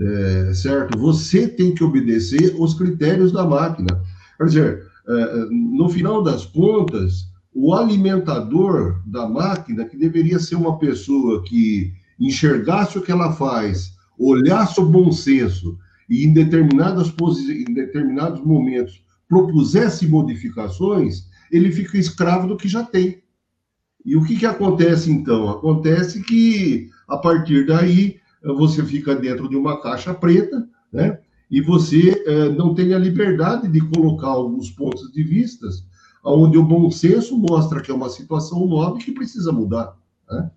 [0.00, 0.98] é, certo?
[0.98, 4.00] Você tem que obedecer os critérios da máquina.
[4.36, 10.78] Quer dizer, é, no final das contas, o alimentador da máquina, que deveria ser uma
[10.78, 17.12] pessoa que enxergasse o que ela faz, olhasse o bom senso e em, determinadas
[17.48, 23.22] em determinados momentos propusesse modificações, ele fica escravo do que já tem.
[24.04, 25.50] E o que, que acontece então?
[25.50, 31.18] Acontece que, a partir daí, você fica dentro de uma caixa preta, né?
[31.50, 35.82] E você eh, não tem a liberdade de colocar alguns pontos de vistas
[36.24, 39.94] onde o bom senso mostra que é uma situação nova e que precisa mudar.
[40.30, 40.50] Né?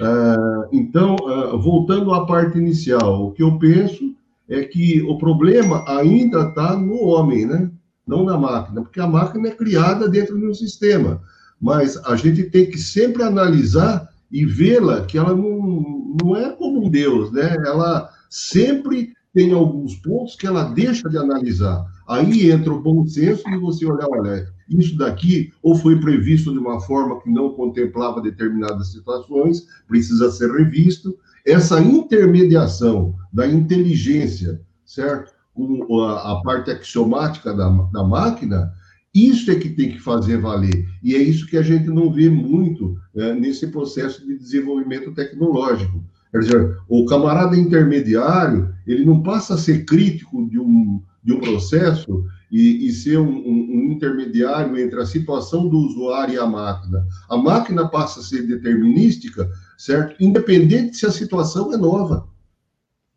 [0.00, 4.14] Uh, então, uh, voltando à parte inicial, o que eu penso
[4.48, 7.70] é que o problema ainda está no homem, né?
[8.06, 11.20] não na máquina, porque a máquina é criada dentro de um sistema,
[11.60, 16.84] mas a gente tem que sempre analisar e vê-la que ela não, não é como
[16.84, 17.56] um Deus, né?
[17.64, 21.84] Ela sempre tem alguns pontos que ela deixa de analisar.
[22.08, 26.58] Aí entra o bom senso e você olhar, olha, isso daqui ou foi previsto de
[26.58, 31.16] uma forma que não contemplava determinadas situações, precisa ser revisto.
[31.44, 35.32] Essa intermediação da inteligência, certo?
[35.54, 38.72] Com a, a parte axiomática da, da máquina,
[39.16, 40.86] isso é que tem que fazer valer.
[41.02, 46.04] E é isso que a gente não vê muito é, nesse processo de desenvolvimento tecnológico.
[46.30, 51.40] Quer dizer, o camarada intermediário, ele não passa a ser crítico de um, de um
[51.40, 56.46] processo e, e ser um, um, um, intermediário entre a situação do usuário e a
[56.46, 57.06] máquina.
[57.28, 59.48] A máquina passa a ser determinística,
[59.78, 60.22] certo?
[60.22, 62.28] Independente se a situação é nova.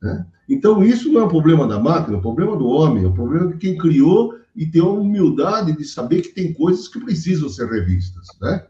[0.01, 0.25] Né?
[0.47, 3.13] Então, isso não é um problema da máquina, é um problema do homem, é um
[3.13, 7.49] problema de quem criou e ter a humildade de saber que tem coisas que precisam
[7.49, 8.65] ser revistas, né?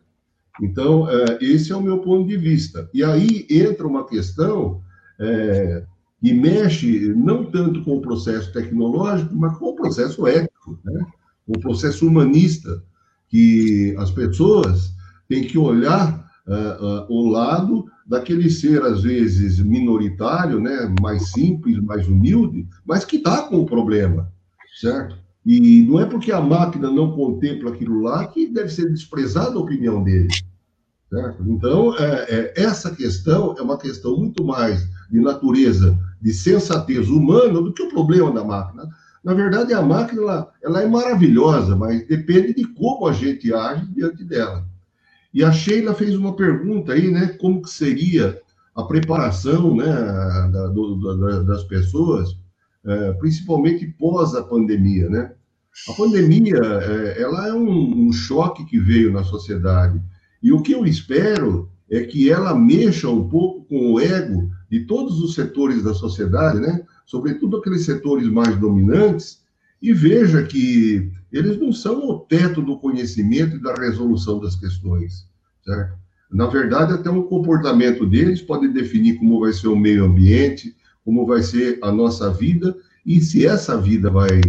[0.62, 2.90] Então, é, esse é o meu ponto de vista.
[2.94, 4.82] E aí entra uma questão
[5.20, 5.84] é,
[6.22, 11.06] que mexe não tanto com o processo tecnológico, mas com o processo ético, né?
[11.48, 12.84] o processo humanista,
[13.28, 14.94] que as pessoas
[15.28, 20.94] têm que olhar uh, uh, o lado daquele ser, às vezes, minoritário, né?
[21.02, 24.32] mais simples, mais humilde, mas que está com o problema,
[24.80, 25.18] certo?
[25.46, 29.60] E não é porque a máquina não contempla aquilo lá que deve ser desprezada a
[29.60, 30.28] opinião dele.
[31.10, 31.44] Certo?
[31.48, 37.62] Então, é, é, essa questão é uma questão muito mais de natureza, de sensatez humana,
[37.62, 38.88] do que o problema da máquina.
[39.24, 43.86] Na verdade, a máquina ela, ela é maravilhosa, mas depende de como a gente age
[43.88, 44.66] diante dela.
[45.34, 47.28] E a Sheila fez uma pergunta aí, né?
[47.40, 48.40] Como que seria
[48.76, 49.86] a preparação né,
[50.52, 52.36] da, do, da, das pessoas,
[53.20, 55.32] principalmente pós a pandemia, né?
[55.88, 60.02] A pandemia, é, ela é um, um choque que veio na sociedade
[60.42, 64.86] e o que eu espero é que ela mexa um pouco com o ego de
[64.86, 66.84] todos os setores da sociedade, né?
[67.06, 69.40] sobretudo aqueles setores mais dominantes,
[69.82, 75.28] e veja que eles não são o teto do conhecimento e da resolução das questões,
[75.66, 75.98] certo?
[76.32, 80.76] Na verdade, até o comportamento deles pode definir como vai ser o meio ambiente,
[81.10, 84.42] como vai ser a nossa vida, e se essa vida vai,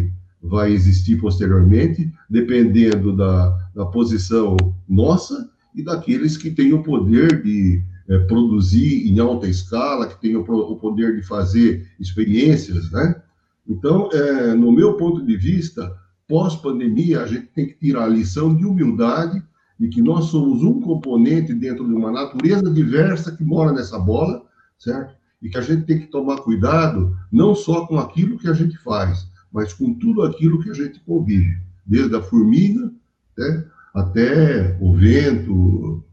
[0.42, 7.82] vai existir posteriormente, dependendo da, da posição nossa e daqueles que têm o poder de
[8.10, 13.22] é, produzir em alta escala, que têm o, o, poder de fazer experiências, né?
[13.66, 15.96] Então, é, no meu ponto de vista,
[16.28, 19.42] pós-pandemia, a gente tem que tirar a lição de humildade
[19.78, 24.44] de que nós somos um componente dentro de uma natureza diversa que mora nessa bola,
[24.78, 25.19] certo?
[25.42, 28.76] E que a gente tem que tomar cuidado não só com aquilo que a gente
[28.78, 32.92] faz, mas com tudo aquilo que a gente convive, desde a formiga,
[33.36, 33.70] né?
[33.94, 36.04] até o vento,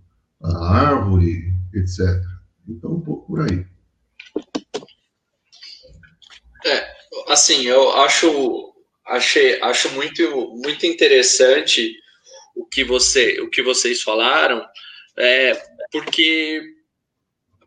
[0.41, 1.99] a árvore, etc.
[2.67, 3.65] Então, um pouco por aí.
[6.65, 6.95] É,
[7.29, 8.73] assim, eu acho,
[9.05, 11.95] achei, acho muito, muito interessante
[12.55, 14.65] o que, você, o que vocês falaram,
[15.17, 15.53] é,
[15.91, 16.61] porque,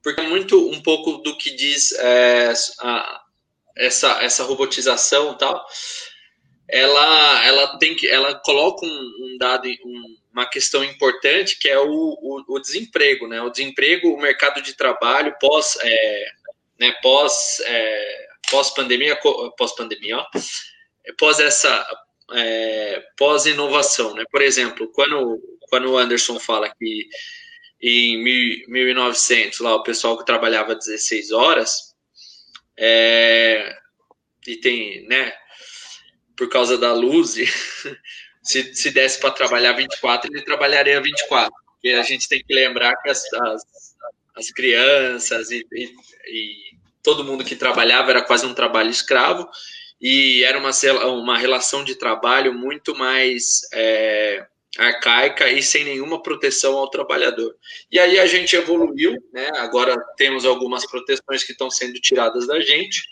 [0.03, 3.23] porque é muito um pouco do que diz é, a,
[3.77, 5.65] essa, essa robotização tal,
[6.69, 11.79] ela, ela tem que, ela coloca um, um dado, um, uma questão importante que é
[11.79, 13.41] o, o, o, desemprego, né?
[13.43, 16.31] O desemprego, o mercado de trabalho pós, é,
[16.79, 19.19] né, pós, é, pós pandemia,
[19.57, 20.27] pós pandemia, ó,
[21.19, 21.87] pós essa,
[22.33, 24.25] é, pós inovação, né?
[24.31, 27.09] Por exemplo, quando quando o Anderson fala que
[27.83, 28.23] em
[28.69, 31.95] 1900 lá o pessoal que trabalhava 16 horas
[32.77, 33.77] é,
[34.47, 35.33] e tem, né?
[36.41, 37.35] por causa da luz,
[38.43, 41.53] se, se desse para trabalhar 24, ele trabalharia 24.
[41.75, 43.63] Porque a gente tem que lembrar que as, as,
[44.35, 46.57] as crianças e, e, e,
[47.03, 49.47] todo mundo que trabalhava era quase um trabalho escravo
[50.01, 50.71] e era uma,
[51.09, 54.47] uma relação de trabalho muito mais é,
[54.79, 57.57] arcaica e sem nenhuma proteção ao trabalhador.
[57.91, 59.49] E aí a gente evoluiu, né?
[59.57, 63.03] Agora temos algumas proteções que estão sendo tiradas da gente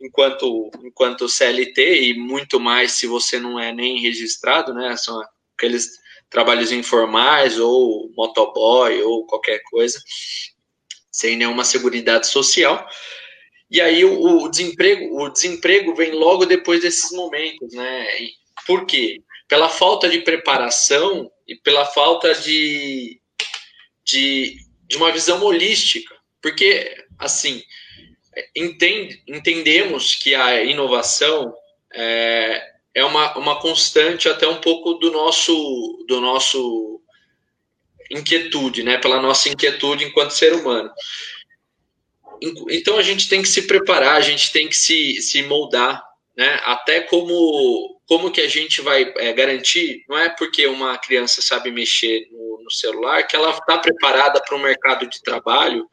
[0.00, 4.96] enquanto, enquanto CLT e muito mais se você não é nem registrado, né?
[4.96, 5.20] São
[5.56, 5.90] aqueles
[6.30, 10.00] trabalhos informais ou motoboy ou qualquer coisa,
[11.10, 12.86] sem nenhuma seguridade social.
[13.70, 18.06] E aí o, o desemprego, o desemprego vem logo depois desses momentos, né?
[18.66, 19.22] Por quê?
[19.48, 23.20] Pela falta de preparação e pela falta de,
[24.04, 27.62] de de uma visão holística, porque, assim,
[28.54, 31.54] entende, entendemos que a inovação
[31.92, 32.62] é,
[32.94, 37.00] é uma, uma constante até um pouco do nosso, do nosso
[38.10, 38.98] inquietude, né?
[38.98, 40.90] Pela nossa inquietude enquanto ser humano.
[42.70, 46.04] Então a gente tem que se preparar, a gente tem que se, se moldar,
[46.36, 46.60] né?
[46.64, 50.04] Até como como que a gente vai é, garantir?
[50.08, 54.56] Não é porque uma criança sabe mexer no, no celular que ela está preparada para
[54.56, 55.88] um mercado de trabalho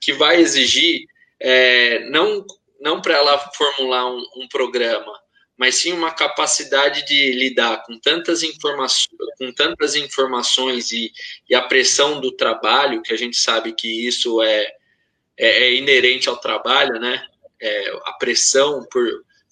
[0.00, 1.04] que vai exigir
[1.38, 2.44] é, não
[2.80, 5.12] não para ela formular um, um programa,
[5.60, 11.12] mas sim uma capacidade de lidar com tantas informações, com tantas informações e,
[11.46, 14.62] e a pressão do trabalho, que a gente sabe que isso é,
[15.36, 17.22] é, é inerente ao trabalho, né?
[17.60, 19.06] É, a pressão por,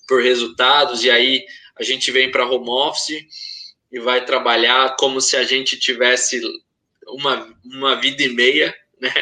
[0.08, 1.44] por resultados, e aí
[1.78, 3.26] a gente vem para home office
[3.92, 6.40] e vai trabalhar como se a gente tivesse
[7.06, 9.12] uma, uma vida e meia, né?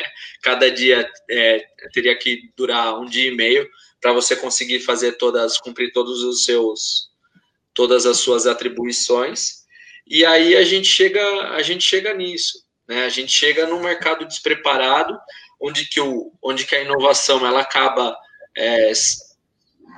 [0.43, 3.68] Cada dia é, teria que durar um dia e meio
[4.01, 7.11] para você conseguir fazer todas, cumprir todos os seus,
[7.74, 9.64] todas as suas atribuições.
[10.07, 13.05] E aí a gente chega, a gente chega nisso, né?
[13.05, 15.18] A gente chega num mercado despreparado,
[15.61, 18.16] onde que o, onde que a inovação ela acaba
[18.57, 18.91] é,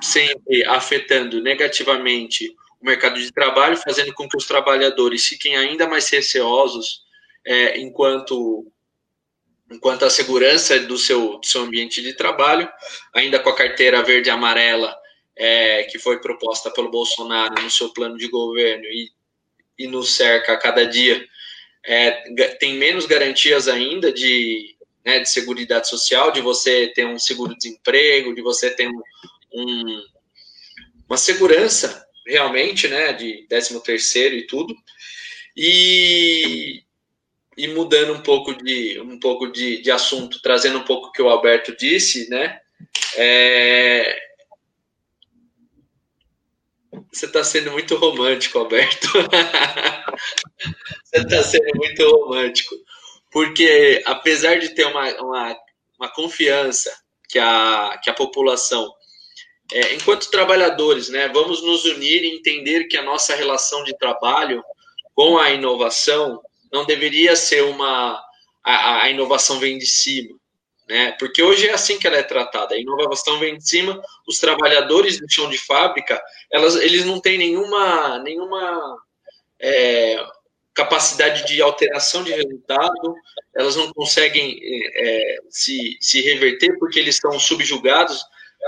[0.01, 6.09] sempre afetando negativamente o mercado de trabalho, fazendo com que os trabalhadores fiquem ainda mais
[6.09, 7.01] receosos
[7.45, 8.71] é, enquanto
[9.71, 12.67] enquanto a segurança do seu, do seu ambiente de trabalho,
[13.13, 14.97] ainda com a carteira verde e amarela
[15.35, 19.11] é, que foi proposta pelo Bolsonaro no seu plano de governo e,
[19.77, 21.23] e nos cerca a cada dia,
[21.85, 22.11] é,
[22.59, 24.75] tem menos garantias ainda de,
[25.05, 29.01] né, de segurança social, de você ter um seguro-desemprego, de você ter um,
[29.53, 30.01] um,
[31.07, 34.75] uma segurança realmente, né, de 13 terceiro e tudo,
[35.55, 36.83] e,
[37.57, 41.21] e mudando um pouco de um pouco de, de assunto, trazendo um pouco o que
[41.21, 42.59] o Alberto disse, né?
[43.15, 44.17] É...
[47.11, 49.07] Você está sendo muito romântico, Alberto.
[51.03, 52.75] Você está sendo muito romântico.
[53.31, 55.57] Porque, apesar de ter uma, uma,
[55.99, 56.91] uma confiança
[57.27, 58.91] que a, que a população,
[59.71, 64.63] é, enquanto trabalhadores, né, vamos nos unir e entender que a nossa relação de trabalho
[65.13, 66.41] com a inovação
[66.71, 68.23] não deveria ser uma
[68.63, 70.35] a, a, inovação vem de cima,
[70.87, 71.11] né?
[71.13, 72.75] Porque hoje é assim que ela é tratada.
[72.75, 77.37] A inovação vem de cima, os trabalhadores do chão de fábrica, elas, eles não têm
[77.37, 78.97] nenhuma nenhuma
[79.59, 80.23] é,
[80.73, 83.15] capacidade de alteração de resultado,
[83.55, 88.23] elas não conseguem é, se, se reverter porque eles estão subjugados.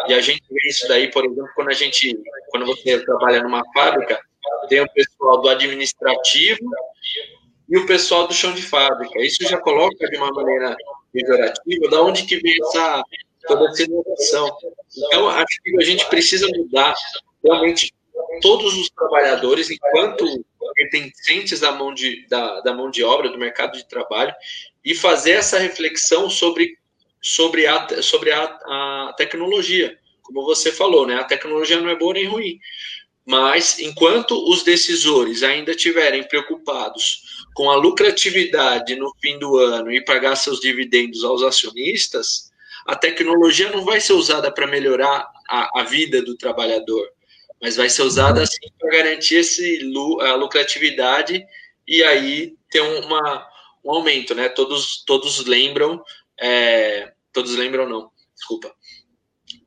[0.08, 2.18] E a gente vê isso daí, por exemplo, quando a gente,
[2.50, 4.20] quando você trabalha numa fábrica,
[4.70, 6.60] tem o pessoal do administrativo
[7.70, 9.20] e o pessoal do chão de fábrica.
[9.20, 10.76] Isso já coloca de uma maneira
[11.12, 13.04] pejorativa da onde que vem essa
[13.48, 14.58] toda essa inovação.
[14.98, 16.94] Então, acho que a gente precisa mudar
[17.44, 17.94] realmente
[18.42, 20.26] todos os trabalhadores, enquanto
[20.76, 24.34] pertencentes da mão de, da, da mão de obra, do mercado de trabalho,
[24.84, 26.78] e fazer essa reflexão sobre,
[27.22, 29.98] sobre, a, sobre a, a tecnologia.
[30.22, 31.16] Como você falou, né?
[31.16, 32.60] A tecnologia não é boa nem ruim.
[33.26, 40.04] Mas, enquanto os decisores ainda estiverem preocupados com a lucratividade no fim do ano e
[40.04, 42.52] pagar seus dividendos aos acionistas,
[42.86, 47.08] a tecnologia não vai ser usada para melhorar a, a, vida do trabalhador,
[47.62, 49.82] mas vai ser usada assim para garantir esse,
[50.22, 51.46] a lucratividade
[51.88, 53.48] e aí ter uma,
[53.84, 54.50] um aumento, né?
[54.50, 56.04] Todos, todos lembram,
[56.42, 58.74] é, todos lembram não, desculpa,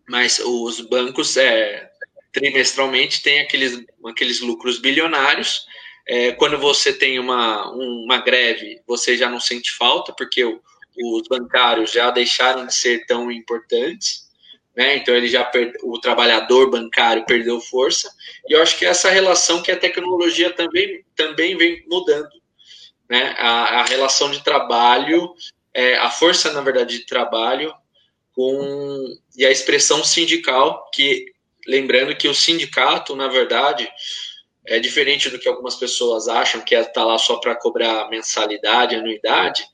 [0.08, 1.90] mas os bancos é,
[2.32, 5.66] trimestralmente têm aqueles, aqueles lucros bilionários
[6.06, 10.60] é, quando você tem uma, uma greve, você já não sente falta, porque o,
[10.96, 14.28] os bancários já deixaram de ser tão importantes,
[14.76, 14.96] né?
[14.96, 18.12] Então ele já per, o trabalhador bancário perdeu força.
[18.46, 22.30] E eu acho que essa relação que a tecnologia também, também vem mudando,
[23.08, 23.34] né?
[23.38, 25.34] A, a relação de trabalho,
[25.74, 27.74] é, a força na verdade de trabalho
[28.32, 31.26] com e a expressão sindical que
[31.66, 33.88] lembrando que o sindicato na verdade
[34.66, 38.96] é diferente do que algumas pessoas acham, que é estar lá só para cobrar mensalidade,
[38.96, 39.66] anuidade.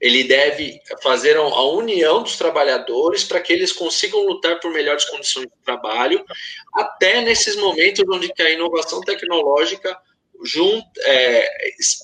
[0.00, 5.46] Ele deve fazer a união dos trabalhadores para que eles consigam lutar por melhores condições
[5.46, 6.24] de trabalho,
[6.72, 9.96] até nesses momentos onde a inovação tecnológica
[10.44, 11.50] junto, é,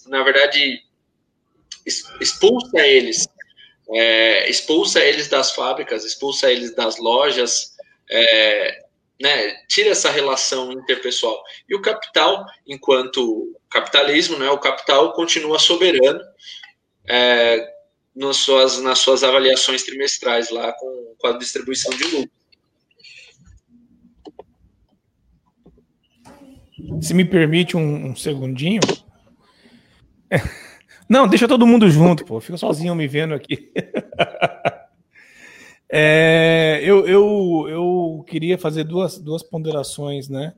[0.07, 0.83] na verdade,
[1.87, 3.26] expulsa eles,
[3.91, 7.74] é, expulsa eles das fábricas, expulsa eles das lojas,
[8.11, 8.85] é,
[9.20, 11.43] né, tira essa relação interpessoal.
[11.68, 16.20] E o capital, enquanto capitalismo, né, o capital continua soberano,
[17.07, 17.74] é,
[18.14, 22.30] nas suas, nas suas avaliações trimestrais lá com, com a distribuição de lucro.
[27.01, 28.80] Se me permite um, um segundinho.
[31.09, 32.41] Não, deixa todo mundo junto, pô.
[32.41, 33.71] Fica sozinho me vendo aqui.
[35.89, 40.55] é, eu, eu, eu queria fazer duas, duas ponderações, né?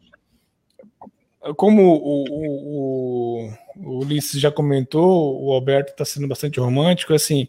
[1.57, 7.49] Como o, o, o, Ulisses já comentou, o Alberto está sendo bastante romântico, assim,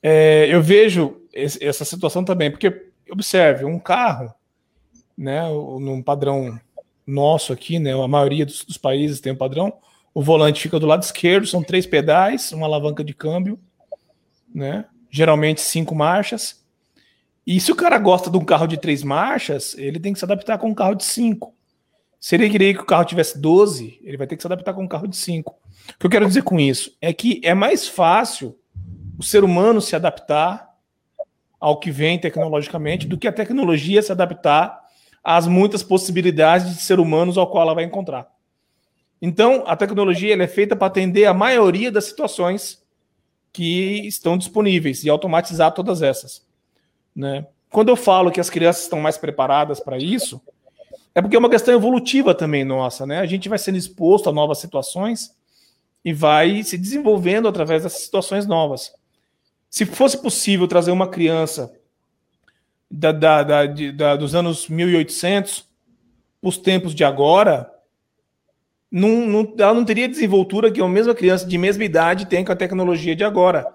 [0.00, 4.32] é, eu vejo esse, essa situação também, porque, observe, um carro,
[5.16, 6.60] né, num padrão
[7.04, 9.72] nosso aqui, né, a maioria dos, dos países tem um padrão,
[10.14, 13.58] o volante fica do lado esquerdo, são três pedais, uma alavanca de câmbio,
[14.54, 14.84] né?
[15.10, 16.64] Geralmente cinco marchas.
[17.46, 20.24] E se o cara gosta de um carro de três marchas, ele tem que se
[20.24, 21.54] adaptar com um carro de cinco.
[22.20, 24.82] Se ele queria que o carro tivesse 12, ele vai ter que se adaptar com
[24.82, 25.52] um carro de 5.
[25.52, 28.58] O que eu quero dizer com isso é que é mais fácil
[29.16, 30.68] o ser humano se adaptar
[31.60, 34.80] ao que vem tecnologicamente do que a tecnologia se adaptar
[35.22, 38.28] às muitas possibilidades de ser humanos ao qual ela vai encontrar.
[39.20, 42.82] Então, a tecnologia é feita para atender a maioria das situações
[43.52, 46.46] que estão disponíveis e automatizar todas essas.
[47.14, 47.46] Né?
[47.70, 50.40] Quando eu falo que as crianças estão mais preparadas para isso,
[51.14, 53.18] é porque é uma questão evolutiva também nossa, né?
[53.18, 55.36] A gente vai sendo exposto a novas situações
[56.04, 58.94] e vai se desenvolvendo através dessas situações novas.
[59.68, 61.74] Se fosse possível trazer uma criança
[62.90, 65.66] da, da, da, de, da dos anos 1800
[66.40, 67.68] para os tempos de agora,
[68.90, 72.52] não, não, ela não teria desenvoltura que a mesma criança de mesma idade tem com
[72.52, 73.66] a tecnologia de agora.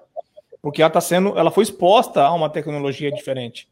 [0.62, 3.68] Porque ela está sendo, ela foi exposta a uma tecnologia diferente.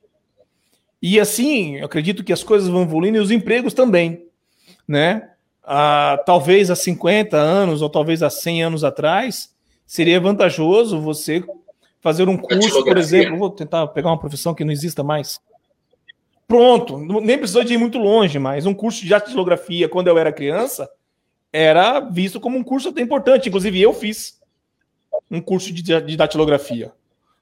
[1.02, 4.26] E assim, eu acredito que as coisas vão evoluindo e os empregos também,
[4.88, 5.30] né?
[5.64, 11.44] Ah, talvez há 50 anos ou talvez há 100 anos atrás, seria vantajoso você
[12.02, 15.40] fazer um curso, por exemplo, vou tentar pegar uma profissão que não exista mais.
[16.48, 20.34] Pronto, nem precisou de ir muito longe, mas um curso de datilografia, quando eu era
[20.34, 20.90] criança,
[21.52, 23.50] era visto como um curso até importante.
[23.50, 24.40] Inclusive, eu fiz
[25.30, 26.92] um curso de datilografia.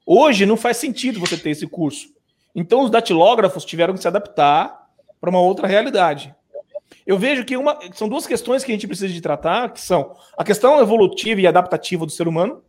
[0.05, 2.09] Hoje não faz sentido você ter esse curso.
[2.55, 4.89] Então, os datilógrafos tiveram que se adaptar
[5.21, 6.33] para uma outra realidade.
[7.05, 10.15] Eu vejo que uma, são duas questões que a gente precisa de tratar, que são
[10.37, 12.63] a questão evolutiva e adaptativa do ser humano.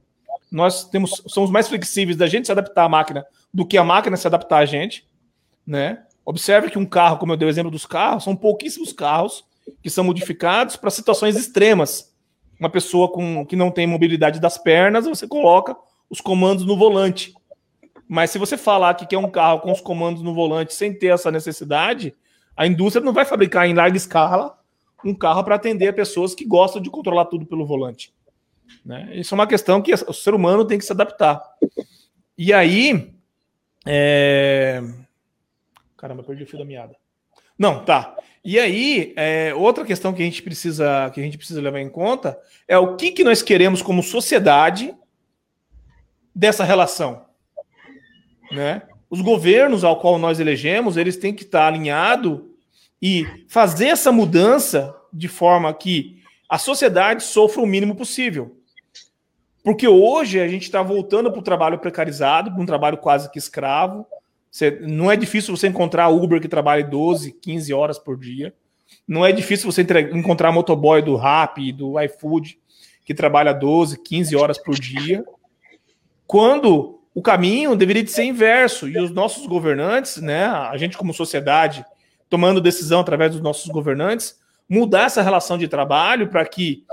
[0.50, 4.16] Nós temos, somos mais flexíveis da gente se adaptar à máquina do que a máquina
[4.16, 5.08] se adaptar a gente,
[5.66, 6.04] né?
[6.24, 9.44] Observe que um carro, como eu dei o exemplo dos carros, são pouquíssimos carros
[9.82, 12.14] que são modificados para situações extremas.
[12.58, 15.76] Uma pessoa com, que não tem mobilidade das pernas, você coloca
[16.08, 17.32] os comandos no volante.
[18.08, 21.08] Mas se você falar que quer um carro com os comandos no volante sem ter
[21.08, 22.14] essa necessidade,
[22.56, 24.58] a indústria não vai fabricar em larga escala
[25.04, 28.12] um carro para atender pessoas que gostam de controlar tudo pelo volante.
[28.84, 29.10] Né?
[29.14, 31.42] Isso é uma questão que o ser humano tem que se adaptar.
[32.36, 33.14] E aí.
[33.86, 34.82] É...
[35.96, 36.96] Caramba, perdi o fio da meada.
[37.60, 38.16] Não, tá.
[38.42, 41.90] E aí, é, outra questão que a gente precisa que a gente precisa levar em
[41.90, 44.96] conta é o que, que nós queremos como sociedade
[46.34, 47.26] dessa relação,
[48.50, 48.80] né?
[49.10, 52.40] Os governos ao qual nós elegemos, eles têm que estar alinhados
[53.02, 58.56] e fazer essa mudança de forma que a sociedade sofra o mínimo possível.
[59.62, 63.38] Porque hoje a gente está voltando para o trabalho precarizado, para um trabalho quase que
[63.38, 64.06] escravo,
[64.50, 68.52] você, não é difícil você encontrar Uber que trabalhe 12, 15 horas por dia.
[69.06, 72.58] Não é difícil você encontrar motoboy do Rap do iFood
[73.04, 75.24] que trabalha 12, 15 horas por dia.
[76.26, 81.14] Quando o caminho deveria de ser inverso e os nossos governantes, né, a gente como
[81.14, 81.84] sociedade,
[82.28, 84.38] tomando decisão através dos nossos governantes,
[84.68, 86.84] mudar essa relação de trabalho para que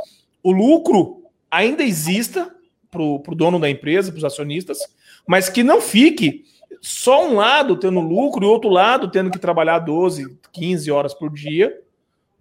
[0.41, 2.51] o lucro ainda exista
[2.89, 4.79] para o dono da empresa, para os acionistas,
[5.27, 6.45] mas que não fique
[6.81, 11.31] só um lado tendo lucro e outro lado tendo que trabalhar 12, 15 horas por
[11.31, 11.81] dia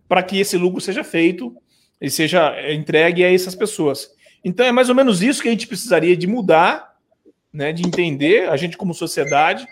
[0.08, 1.54] para que esse lucro seja feito
[2.00, 4.10] e seja entregue a essas pessoas.
[4.44, 6.96] Então é mais ou menos isso que a gente precisaria de mudar,
[7.52, 9.66] né, de entender a gente como sociedade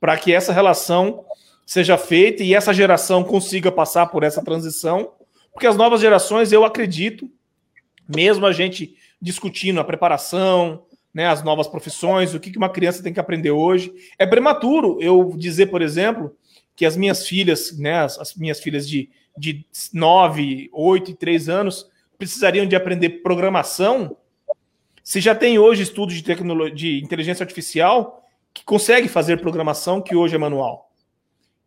[0.00, 1.24] para que essa relação
[1.66, 5.12] seja feita e essa geração consiga passar por essa transição,
[5.52, 7.30] porque as novas gerações, eu acredito,
[8.08, 10.84] mesmo a gente discutindo a preparação,
[11.14, 13.94] né, as novas profissões, o que uma criança tem que aprender hoje.
[14.18, 16.36] É prematuro eu dizer, por exemplo,
[16.74, 19.08] que as minhas filhas, né, as, as minhas filhas de,
[19.38, 21.88] de 9, 8 e 3 anos,
[22.18, 24.16] precisariam de aprender programação,
[25.02, 30.16] se já tem hoje estudos de tecnologia, de inteligência artificial que consegue fazer programação que
[30.16, 30.90] hoje é manual.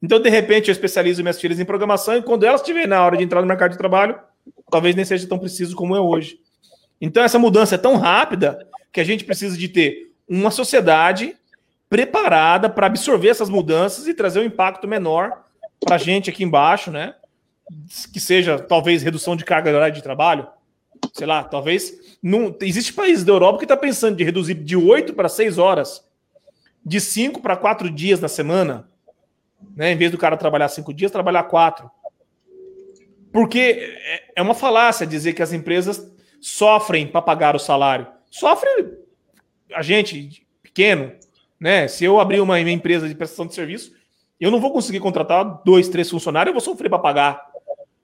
[0.02, 3.18] Então, de repente, eu especializo minhas filhas em programação e quando elas estiverem na hora
[3.18, 4.20] de entrar no mercado de trabalho,
[4.70, 6.40] talvez nem seja tão preciso como é hoje.
[7.00, 11.36] Então, essa mudança é tão rápida que a gente precisa de ter uma sociedade
[11.90, 15.46] preparada para absorver essas mudanças e trazer um impacto menor
[15.80, 17.16] para a gente aqui embaixo, né?
[18.12, 20.48] Que seja talvez redução de carga horária de trabalho,
[21.14, 22.18] sei lá, talvez.
[22.22, 26.06] Não, existe países da Europa que está pensando de reduzir de 8 para 6 horas,
[26.86, 28.90] de 5 para 4 dias na semana,
[29.76, 29.92] né?
[29.92, 31.90] Em vez do cara trabalhar 5 dias, trabalhar 4.
[33.32, 36.12] Porque é, é uma falácia dizer que as empresas
[36.42, 38.08] sofrem para pagar o salário.
[38.30, 38.70] Sofre
[39.74, 41.12] a gente pequeno,
[41.60, 41.88] né?
[41.88, 43.94] Se eu abrir uma empresa de prestação de serviço,
[44.40, 47.48] eu não vou conseguir contratar dois, três funcionários, eu vou sofrer para pagar.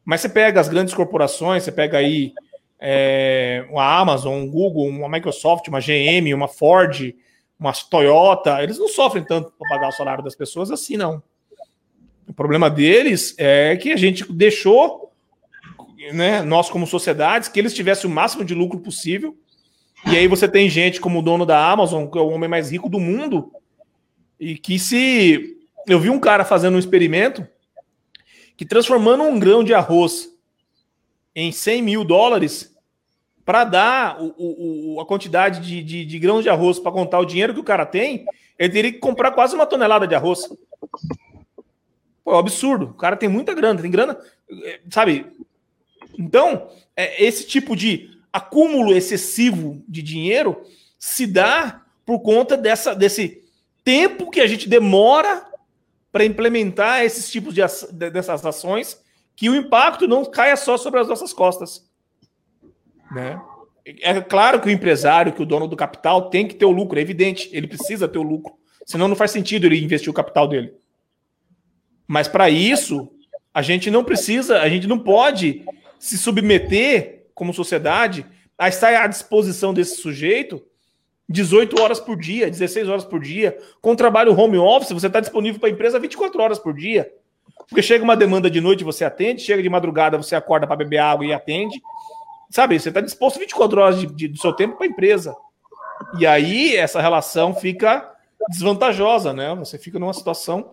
[0.04, 2.34] Mas você pega as grandes corporações, você pega aí
[2.80, 7.14] é, uma Amazon, um Google, uma Microsoft, uma GM, uma Ford,
[7.60, 11.24] uma Toyota, eles não sofrem tanto para pagar o salário das pessoas assim, não.
[12.28, 15.14] O problema deles é que a gente deixou,
[16.14, 19.38] né, nós como sociedades, que eles tivessem o máximo de lucro possível
[20.06, 22.72] e aí você tem gente como o dono da Amazon, que é o homem mais
[22.72, 23.52] rico do mundo,
[24.40, 25.58] e que se.
[25.88, 27.46] Eu vi um cara fazendo um experimento
[28.56, 30.30] que transformando um grão de arroz
[31.36, 32.74] em 100 mil dólares
[33.44, 37.26] para dar o, o, a quantidade de, de, de grãos de arroz para contar o
[37.26, 38.26] dinheiro que o cara tem,
[38.58, 40.48] ele teria que comprar quase uma tonelada de arroz.
[42.24, 42.86] Pô, é um absurdo.
[42.86, 44.18] O cara tem muita grana, tem grana,
[44.64, 45.26] é, sabe?
[46.18, 50.60] Então, é, esse tipo de acúmulo excessivo de dinheiro
[50.98, 53.44] se dá por conta dessa, desse
[53.84, 55.46] tempo que a gente demora
[56.12, 57.62] para implementar esses tipos de
[58.10, 59.02] dessas ações,
[59.36, 61.88] que o impacto não caia só sobre as nossas costas.
[63.12, 63.40] Né?
[64.02, 67.00] É claro que o empresário, que o dono do capital, tem que ter o lucro,
[67.00, 68.54] é evidente, ele precisa ter o lucro.
[68.86, 70.74] Senão não faz sentido ele investir o capital dele.
[72.08, 73.10] Mas para isso,
[73.54, 75.64] a gente não precisa, a gente não pode
[76.00, 78.26] se submeter como sociedade,
[78.58, 80.64] a estar à disposição desse sujeito
[81.28, 83.58] 18 horas por dia, 16 horas por dia.
[83.82, 87.12] Com trabalho home office, você está disponível para a empresa 24 horas por dia.
[87.68, 91.00] Porque chega uma demanda de noite, você atende, chega de madrugada, você acorda para beber
[91.00, 91.82] água e atende.
[92.50, 95.36] Sabe, você está disposto 24 horas de, de, do seu tempo para a empresa.
[96.20, 98.12] E aí essa relação fica
[98.50, 99.56] desvantajosa, né?
[99.56, 100.72] Você fica numa situação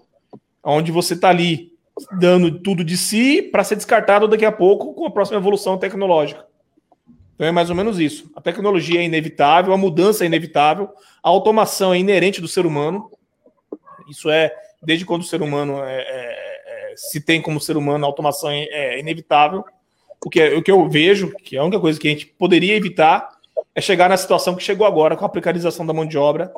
[0.63, 1.73] onde você está ali
[2.19, 6.50] dando tudo de si para ser descartado daqui a pouco com a próxima evolução tecnológica.
[7.41, 8.31] Então é mais ou menos isso.
[8.37, 10.91] A tecnologia é inevitável, a mudança é inevitável,
[11.23, 13.11] a automação é inerente do ser humano.
[14.11, 18.05] Isso é, desde quando o ser humano é, é, é, se tem como ser humano,
[18.05, 19.65] a automação é, é inevitável.
[20.23, 22.27] O que, é, o que eu vejo, que é a única coisa que a gente
[22.27, 23.31] poderia evitar,
[23.75, 26.53] é chegar na situação que chegou agora, com a precarização da mão de obra,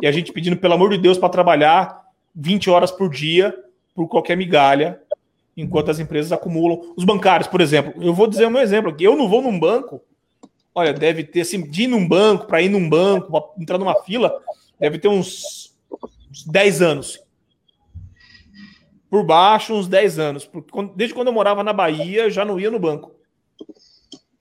[0.00, 3.54] e a gente pedindo, pelo amor de Deus, para trabalhar 20 horas por dia
[3.94, 4.98] por qualquer migalha,
[5.54, 6.94] enquanto as empresas acumulam.
[6.96, 9.04] Os bancários, por exemplo, eu vou dizer meu exemplo aqui.
[9.04, 10.00] Eu não vou num banco
[10.74, 14.02] Olha, deve ter, assim, de ir num banco, para ir num banco, para entrar numa
[14.02, 14.40] fila,
[14.78, 15.76] deve ter uns,
[16.30, 17.22] uns 10 anos.
[19.10, 20.46] Por baixo, uns 10 anos.
[20.46, 23.14] Porque desde quando eu morava na Bahia, eu já não ia no banco.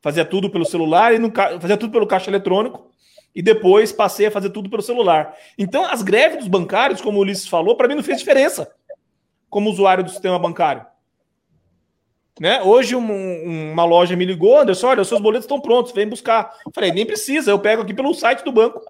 [0.02, 2.90] Fazia tudo pelo celular, e no, fazia tudo pelo caixa eletrônico,
[3.36, 5.36] e depois passei a fazer tudo pelo celular.
[5.58, 8.74] Então, as greves dos bancários, como o Ulisses falou, para mim não fez diferença
[9.50, 10.86] como usuário do sistema bancário.
[12.42, 12.60] Né?
[12.64, 16.52] Hoje um, uma loja me ligou, Anderson, olha, os seus boletos estão prontos, vem buscar.
[16.74, 18.84] falei, nem precisa, eu pego aqui pelo site do banco.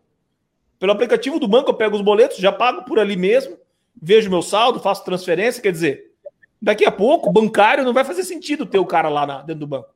[0.80, 3.58] Pelo aplicativo do banco eu pego os boletos, já pago por ali mesmo,
[4.02, 6.14] vejo meu saldo, faço transferência, quer dizer,
[6.62, 9.68] daqui a pouco, bancário não vai fazer sentido ter o cara lá na, dentro do
[9.68, 9.90] banco.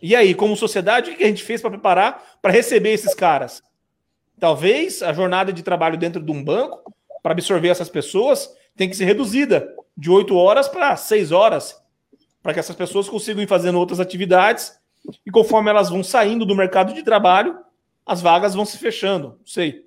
[0.00, 3.60] E aí, como sociedade, o que a gente fez para preparar para receber esses caras?
[4.38, 6.94] Talvez a jornada de trabalho dentro de um banco,
[7.24, 11.87] para absorver essas pessoas, tem que ser reduzida de 8 horas para 6 horas,
[12.48, 14.72] para que essas pessoas consigam ir fazendo outras atividades
[15.26, 17.58] e conforme elas vão saindo do mercado de trabalho,
[18.06, 19.36] as vagas vão se fechando.
[19.38, 19.84] Não sei.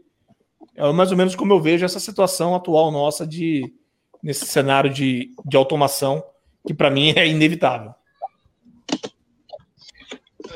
[0.75, 3.73] É mais ou menos como eu vejo essa situação atual nossa de
[4.21, 6.23] nesse cenário de, de automação,
[6.67, 7.95] que para mim é inevitável.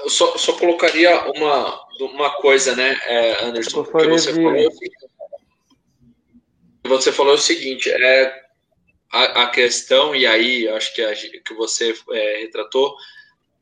[0.04, 4.70] Eu só, só colocaria uma, uma coisa, né, é, Anderson, que você falou,
[6.84, 8.45] você falou o seguinte, é,
[9.16, 12.98] a, a questão, e aí acho que, a, que você é, retratou,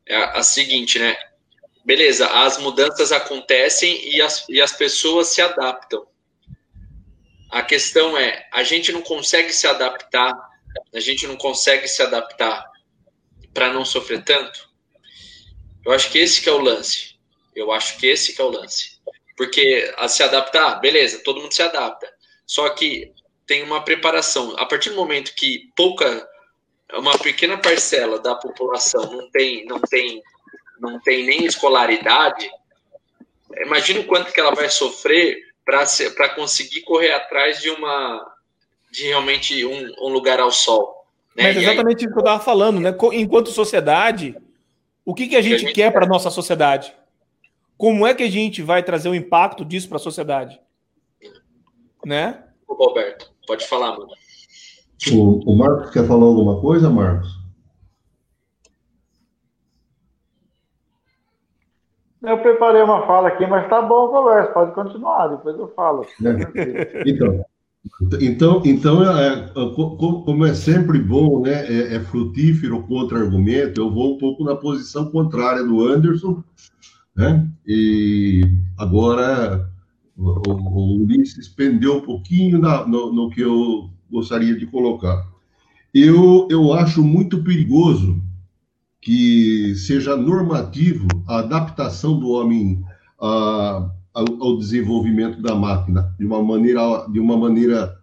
[0.05, 1.15] é a, a, seguinte, né?
[1.85, 6.07] Beleza, as mudanças acontecem e as, e as pessoas se adaptam.
[7.51, 10.33] A questão é, a gente não consegue se adaptar,
[10.91, 12.65] a gente não consegue se adaptar
[13.53, 14.67] para não sofrer tanto.
[15.85, 17.15] Eu acho que esse que é o lance.
[17.55, 18.99] Eu acho que esse que é o lance.
[19.37, 22.11] Porque a se adaptar, beleza, todo mundo se adapta.
[22.47, 23.13] Só que
[23.53, 24.55] tem uma preparação.
[24.57, 26.27] A partir do momento que pouca,
[26.93, 30.23] uma pequena parcela da população não tem, não tem,
[30.79, 32.49] não tem nem escolaridade,
[33.63, 38.27] imagina o quanto que ela vai sofrer para conseguir correr atrás de uma
[38.91, 41.05] de realmente um, um lugar ao sol.
[41.35, 41.43] Né?
[41.43, 42.05] Mas exatamente aí...
[42.05, 42.95] isso que eu estava falando, né?
[43.13, 44.35] Enquanto sociedade,
[45.05, 46.91] o que, que a gente, que a gente quer para a nossa sociedade?
[47.77, 50.59] Como é que a gente vai trazer o impacto disso para a sociedade?
[52.03, 52.43] Né?
[52.67, 54.11] Roberto, pode falar, mano.
[55.11, 57.43] O, o Marcos quer falar alguma coisa, Marcos?
[62.21, 66.05] Eu preparei uma fala aqui, mas tá bom a conversa, pode continuar, depois eu falo.
[66.25, 67.03] É.
[67.05, 67.45] Então,
[68.21, 74.17] então, então é, como é sempre bom, né, é, é frutífero contra-argumento, eu vou um
[74.17, 76.41] pouco na posição contrária do Anderson,
[77.13, 78.41] né, e
[78.77, 79.69] agora
[80.17, 85.27] o, o Ulisses pendeu um pouquinho na, no, no, que eu gostaria de colocar.
[85.93, 88.21] Eu, eu acho muito perigoso
[89.01, 92.83] que seja normativo a adaptação do homem
[93.19, 97.97] a, ao, desenvolvimento da máquina de uma maneira de uma maneira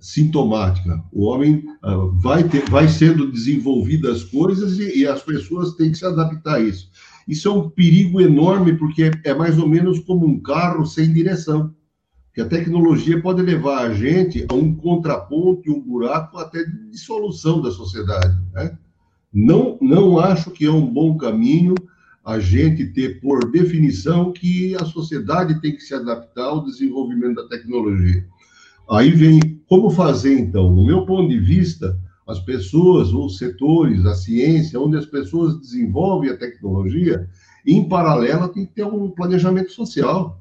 [0.00, 1.02] sintomática.
[1.12, 5.98] O homem uh, vai ter, vai sendo desenvolvidas coisas e, e, as pessoas têm que
[5.98, 6.90] se adaptar a isso.
[7.28, 11.74] Isso é um perigo enorme porque é, mais ou menos como um carro sem direção.
[12.32, 16.90] Que a tecnologia pode levar a gente a um contraponto e um buraco até de
[16.90, 18.34] dissolução da sociedade.
[18.54, 18.78] Né?
[19.32, 21.74] Não, não acho que é um bom caminho
[22.24, 27.48] a gente ter por definição que a sociedade tem que se adaptar ao desenvolvimento da
[27.48, 28.26] tecnologia.
[28.90, 30.70] Aí vem como fazer então?
[30.74, 31.98] No meu ponto de vista,
[32.28, 37.26] as pessoas, os setores, a ciência, onde as pessoas desenvolvem a tecnologia,
[37.66, 40.38] em paralelo tem que ter um planejamento social.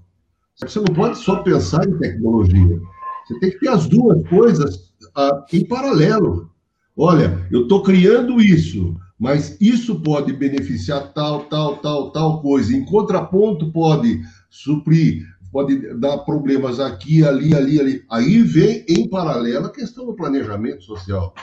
[0.58, 2.82] Você não pode só pensar em tecnologia.
[3.26, 6.52] Você tem que ter as duas coisas ah, em paralelo.
[6.96, 12.76] Olha, eu estou criando isso, mas isso pode beneficiar tal, tal, tal, tal coisa.
[12.76, 18.04] Em contraponto, pode suprir, pode dar problemas aqui, ali, ali, ali.
[18.10, 21.34] Aí vem em paralelo a questão do planejamento social,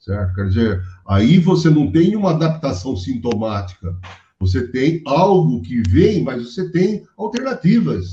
[0.00, 0.34] certo?
[0.34, 3.94] Quer dizer, aí você não tem uma adaptação sintomática.
[4.40, 8.12] Você tem algo que vem, mas você tem alternativas.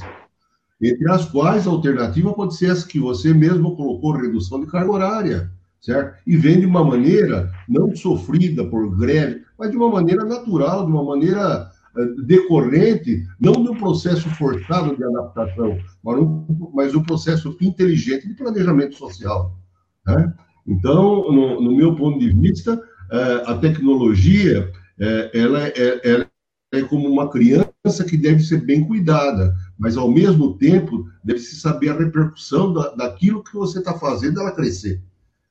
[0.81, 4.91] Entre as quais a alternativa pode ser essa que você mesmo colocou, redução de carga
[4.91, 6.17] horária certo?
[6.25, 10.91] E vem de uma maneira não sofrida por greve, mas de uma maneira natural, de
[10.91, 17.03] uma maneira eh, decorrente, não de um processo forçado de adaptação, mas um, mas um
[17.03, 19.57] processo inteligente de planejamento social.
[20.05, 20.33] Né?
[20.68, 26.28] Então, no, no, meu ponto de vista, eh, a tecnologia eh, ela, é, ela
[26.74, 31.55] é como uma criança que deve ser bem cuidada, mas ao mesmo tempo deve se
[31.55, 35.01] saber a repercussão da, daquilo que você está fazendo ela crescer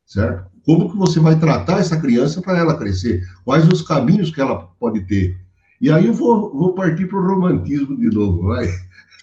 [0.06, 0.46] certo?
[0.64, 3.22] Como que você vai tratar essa criança para ela crescer?
[3.44, 5.36] Quais os caminhos que ela pode ter?
[5.80, 8.68] E aí eu vou, vou partir para o romantismo de novo, vai?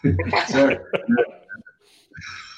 [0.47, 0.85] certo?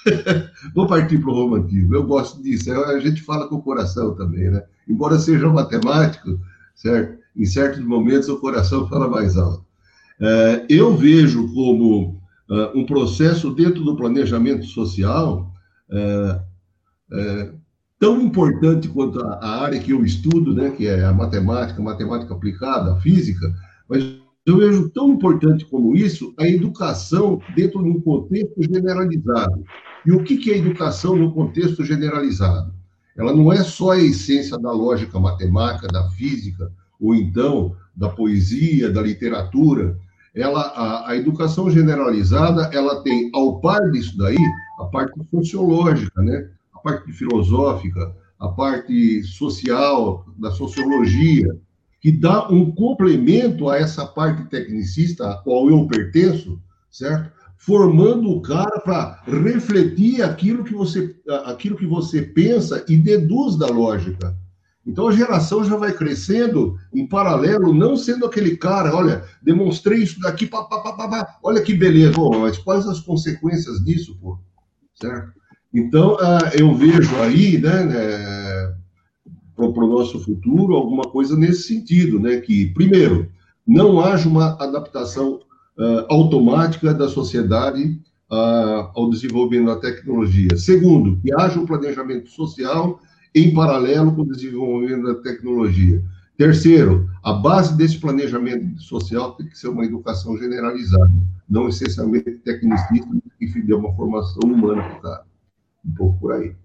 [0.74, 1.95] vou partir para o romantismo.
[1.95, 2.72] Eu gosto disso.
[2.72, 4.64] A gente fala com o coração também, né?
[4.88, 6.39] Embora seja matemático,
[6.76, 7.20] certo?
[7.36, 9.66] Em certos momentos o coração fala mais alto.
[10.20, 15.51] É, eu vejo como uh, um processo dentro do planejamento social
[17.99, 22.93] tão importante quanto a, área que eu estudo, né, que é a matemática, matemática aplicada,
[22.93, 23.53] a física,
[23.89, 24.03] mas
[24.45, 29.64] eu vejo tão importante como isso a educação dentro de um contexto generalizado.
[30.06, 32.74] E o que, é educação no contexto generalizado?
[33.18, 38.91] Ela não é só a essência da lógica matemática, da física, ou então da poesia,
[38.91, 39.97] da literatura.
[40.34, 44.38] Ela, a, a educação generalizada, ela tem, ao par disso daí,
[44.80, 46.49] a parte sociológica, né?
[46.86, 51.58] parte filosófica, a parte social, da sociologia,
[51.99, 57.32] que dá um complemento a essa parte tecnicista a qual eu pertenço, certo?
[57.58, 63.68] Formando o cara para refletir aquilo que, você, aquilo que você pensa e deduz da
[63.68, 64.38] lógica.
[64.86, 70.20] Então a geração já vai crescendo em paralelo, não sendo aquele cara, olha, demonstrei isso
[70.20, 74.38] daqui, pá, pá, pá, pá, olha que beleza, mas quais as consequências disso, pô?
[74.93, 75.34] Certo?
[75.74, 78.76] Então, ah, eu vejo aí, né, né
[79.56, 83.32] para o nosso futuro, alguma coisa nesse sentido, né, que, primeiro,
[83.66, 85.39] não haja uma adaptação
[85.78, 88.00] uh, automática da sociedade
[88.32, 90.56] uh, ao desenvolvimento da tecnologia.
[90.58, 93.00] Segundo, que haja um planejamento social
[93.34, 96.02] em paralelo com o desenvolvimento da tecnologia.
[96.38, 101.12] Terceiro, a base desse planejamento social tem que ser uma educação generalizada,
[101.50, 103.08] não essencialmente tecnicista,
[103.40, 105.26] que dê uma formação humana para o cara
[105.86, 106.56] um pouco por aí.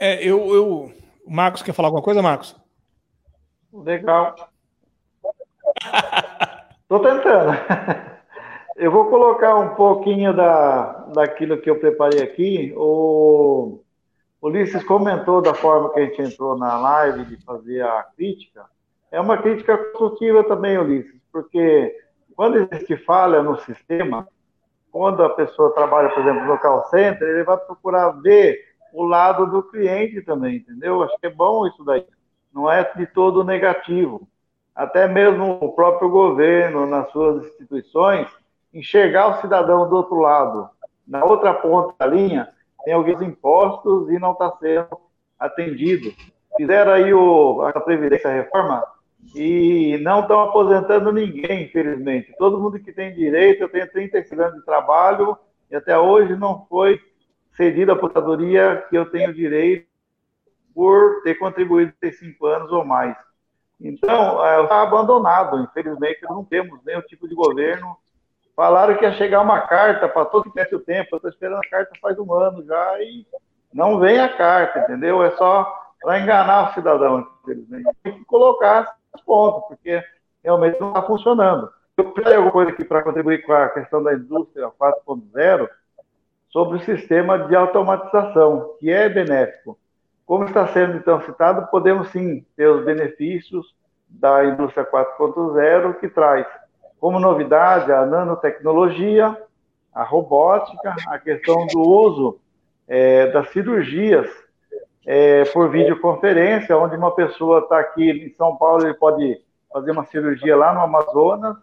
[0.00, 0.92] É, eu, eu.
[1.24, 2.56] O Marcos quer falar alguma coisa, Marcos?
[3.72, 4.34] Legal.
[6.90, 7.52] Tô tentando.
[8.74, 12.72] Eu vou colocar um pouquinho da, daquilo que eu preparei aqui.
[12.76, 13.80] O
[14.42, 18.64] Ulisses comentou da forma que a gente entrou na live de fazer a crítica.
[19.12, 21.94] É uma crítica construtiva também, Ulisses, porque
[22.34, 24.26] quando existe falha no sistema,
[24.90, 28.58] quando a pessoa trabalha, por exemplo, no call center, ele vai procurar ver
[28.92, 31.02] o lado do cliente também, entendeu?
[31.02, 32.04] Acho que é bom isso daí.
[32.52, 34.26] Não é de todo negativo.
[34.80, 38.26] Até mesmo o próprio governo, nas suas instituições,
[38.72, 40.70] enxergar o cidadão do outro lado.
[41.06, 42.48] Na outra ponta da linha,
[42.82, 44.88] tem alguns impostos e não está sendo
[45.38, 46.10] atendido.
[46.56, 48.82] Fizeram aí o, a Previdência Reforma
[49.34, 52.34] e não estão aposentando ninguém, infelizmente.
[52.38, 55.36] Todo mundo que tem direito, eu tenho 36 anos de trabalho
[55.70, 56.98] e até hoje não foi
[57.54, 59.86] cedida a aposentadoria que eu tenho direito
[60.74, 63.14] por ter contribuído 35 anos ou mais.
[63.80, 67.96] Então, está abandonado, infelizmente, não temos nenhum tipo de governo.
[68.54, 71.70] Falaram que ia chegar uma carta para todo que o tempo, eu estou esperando a
[71.70, 73.26] carta faz um ano já e
[73.72, 75.22] não vem a carta, entendeu?
[75.22, 77.88] É só para enganar o cidadão, infelizmente.
[78.02, 80.02] Tem que colocar esses pontos, porque
[80.44, 81.70] realmente não está funcionando.
[81.96, 85.68] Eu falei alguma coisa aqui para contribuir com a questão da indústria 4.0
[86.50, 89.78] sobre o sistema de automatização, que é benéfico.
[90.30, 93.74] Como está sendo então citado, podemos sim ter os benefícios
[94.08, 96.46] da indústria 4.0 que traz
[97.00, 99.36] como novidade a nanotecnologia,
[99.92, 102.40] a robótica, a questão do uso
[102.86, 104.30] é, das cirurgias
[105.04, 109.36] é, por videoconferência, onde uma pessoa está aqui em São Paulo, ele pode
[109.72, 111.56] fazer uma cirurgia lá no Amazonas,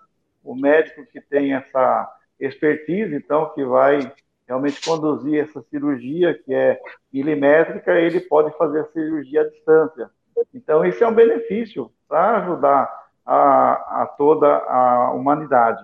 [0.44, 4.12] o médico que tem essa expertise, então, que vai
[4.48, 6.80] realmente conduzir essa cirurgia, que é
[7.12, 10.10] milimétrica, ele pode fazer a cirurgia à distância.
[10.54, 12.90] Então, isso é um benefício para ajudar
[13.26, 15.84] a, a, toda a humanidade.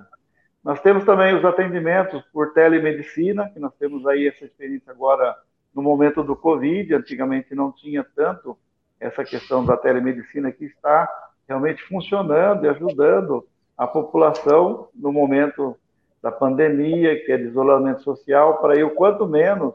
[0.64, 5.36] Nós temos também os atendimentos por telemedicina, que nós temos aí essa experiência agora
[5.76, 8.57] no momento do Covid, antigamente não tinha tanto
[8.99, 11.09] essa questão da telemedicina que está
[11.47, 13.45] realmente funcionando e ajudando
[13.78, 15.76] a população no momento
[16.24, 19.74] da pandemia, que é de isolamento social, para ir o quanto menos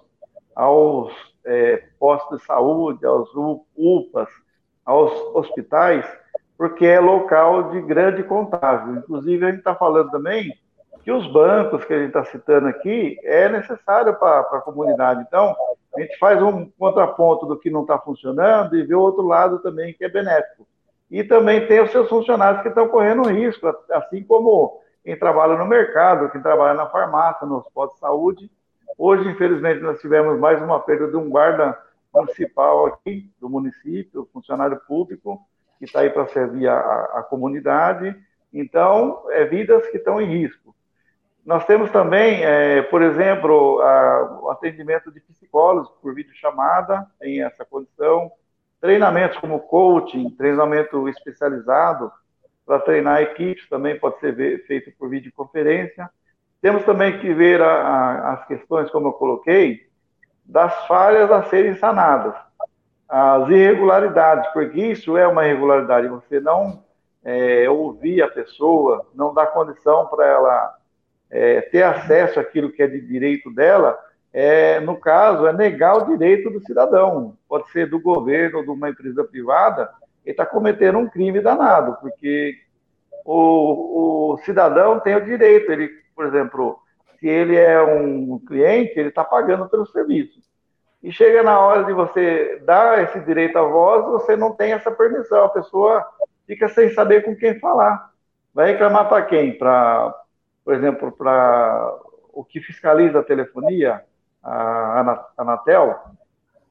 [0.56, 1.12] aos
[1.44, 3.28] é, postos de saúde, aos
[3.76, 4.30] UPAs,
[4.82, 6.06] aos hospitais,
[6.56, 8.96] porque é local de grande contágio.
[8.96, 10.58] Inclusive, a gente está falando também
[11.04, 15.22] que os bancos que a gente está citando aqui é necessário para a comunidade.
[15.28, 15.54] Então,
[15.94, 19.58] a gente faz um contraponto do que não está funcionando e vê o outro lado
[19.58, 20.66] também que é benéfico.
[21.10, 25.64] E também tem os seus funcionários que estão correndo risco, assim como quem trabalha no
[25.64, 28.50] mercado, quem trabalha na farmácia, nos postos de saúde.
[28.98, 31.78] Hoje, infelizmente, nós tivemos mais uma perda de um guarda
[32.14, 35.40] municipal aqui, do município, funcionário público,
[35.78, 36.78] que está aí para servir a,
[37.14, 38.14] a, comunidade.
[38.52, 40.76] Então, é vidas que estão em risco.
[41.42, 47.64] Nós temos também, é, por exemplo, a, o atendimento de psicólogos por videochamada, em essa
[47.64, 48.30] condição,
[48.78, 52.12] treinamentos como coaching, treinamento especializado,
[52.68, 56.10] para treinar equipes, também pode ser feito por videoconferência.
[56.60, 59.88] Temos também que ver a, a, as questões, como eu coloquei,
[60.44, 62.34] das falhas a serem sanadas,
[63.08, 66.84] as irregularidades, porque isso é uma irregularidade, você não
[67.24, 70.74] é, ouvir a pessoa, não dar condição para ela
[71.30, 73.98] é, ter acesso àquilo que é de direito dela,
[74.30, 78.70] é, no caso, é negar o direito do cidadão, pode ser do governo ou de
[78.70, 79.90] uma empresa privada,
[80.28, 82.54] ele está cometendo um crime danado, porque
[83.24, 86.78] o, o, cidadão tem o direito, ele, por exemplo,
[87.18, 90.38] se ele é um cliente, ele está pagando pelo serviço.
[91.02, 94.90] E chega na hora de você dar esse direito à voz, você não tem essa
[94.90, 96.06] permissão, a pessoa
[96.46, 98.10] fica sem saber com quem falar.
[98.52, 99.56] Vai reclamar para quem?
[99.56, 100.14] Para,
[100.62, 101.96] por exemplo, para
[102.34, 104.04] o que fiscaliza a telefonia,
[104.42, 105.98] a Anatel?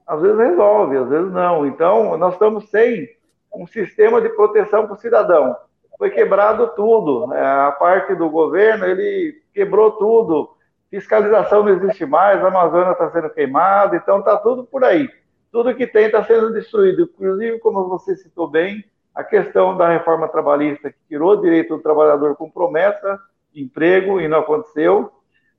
[0.06, 1.66] Às vezes resolve, às vezes não.
[1.66, 3.17] Então, nós estamos sem
[3.58, 5.56] um sistema de proteção para o cidadão.
[5.98, 7.28] Foi quebrado tudo.
[7.28, 7.42] Né?
[7.42, 10.56] A parte do governo, ele quebrou tudo.
[10.90, 15.10] Fiscalização não existe mais, a Amazônia está sendo queimada, então está tudo por aí.
[15.52, 17.02] Tudo que tem está sendo destruído.
[17.02, 21.82] Inclusive, como você citou bem, a questão da reforma trabalhista, que tirou o direito do
[21.82, 23.20] trabalhador com promessa
[23.54, 25.12] emprego e não aconteceu.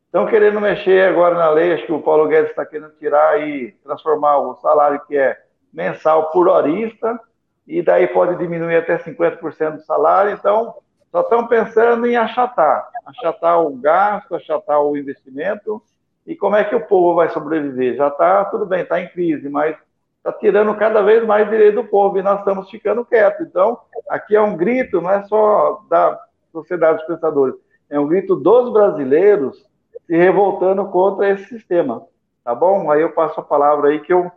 [0.07, 3.73] Estão querendo mexer agora na lei, acho que o Paulo Guedes está querendo tirar e
[3.85, 5.37] transformar o salário que é
[5.73, 7.21] mensal por horista,
[7.69, 10.33] e daí pode diminuir até 50% do salário.
[10.33, 10.75] Então,
[11.13, 15.83] só estão pensando em achatar, achatar o gasto, achatar o investimento.
[16.27, 17.95] E como é que o povo vai sobreviver?
[17.95, 19.77] Já está, tudo bem, está em crise, mas
[20.17, 23.47] está tirando cada vez mais direito do povo e nós estamos ficando quietos.
[23.47, 26.19] Então, aqui é um grito, não é só da
[26.51, 27.55] sociedade dos pensadores,
[27.91, 29.67] é um grito dos brasileiros
[30.07, 32.07] se revoltando contra esse sistema.
[32.43, 32.91] Tá bom?
[32.91, 34.31] Aí eu passo a palavra aí que eu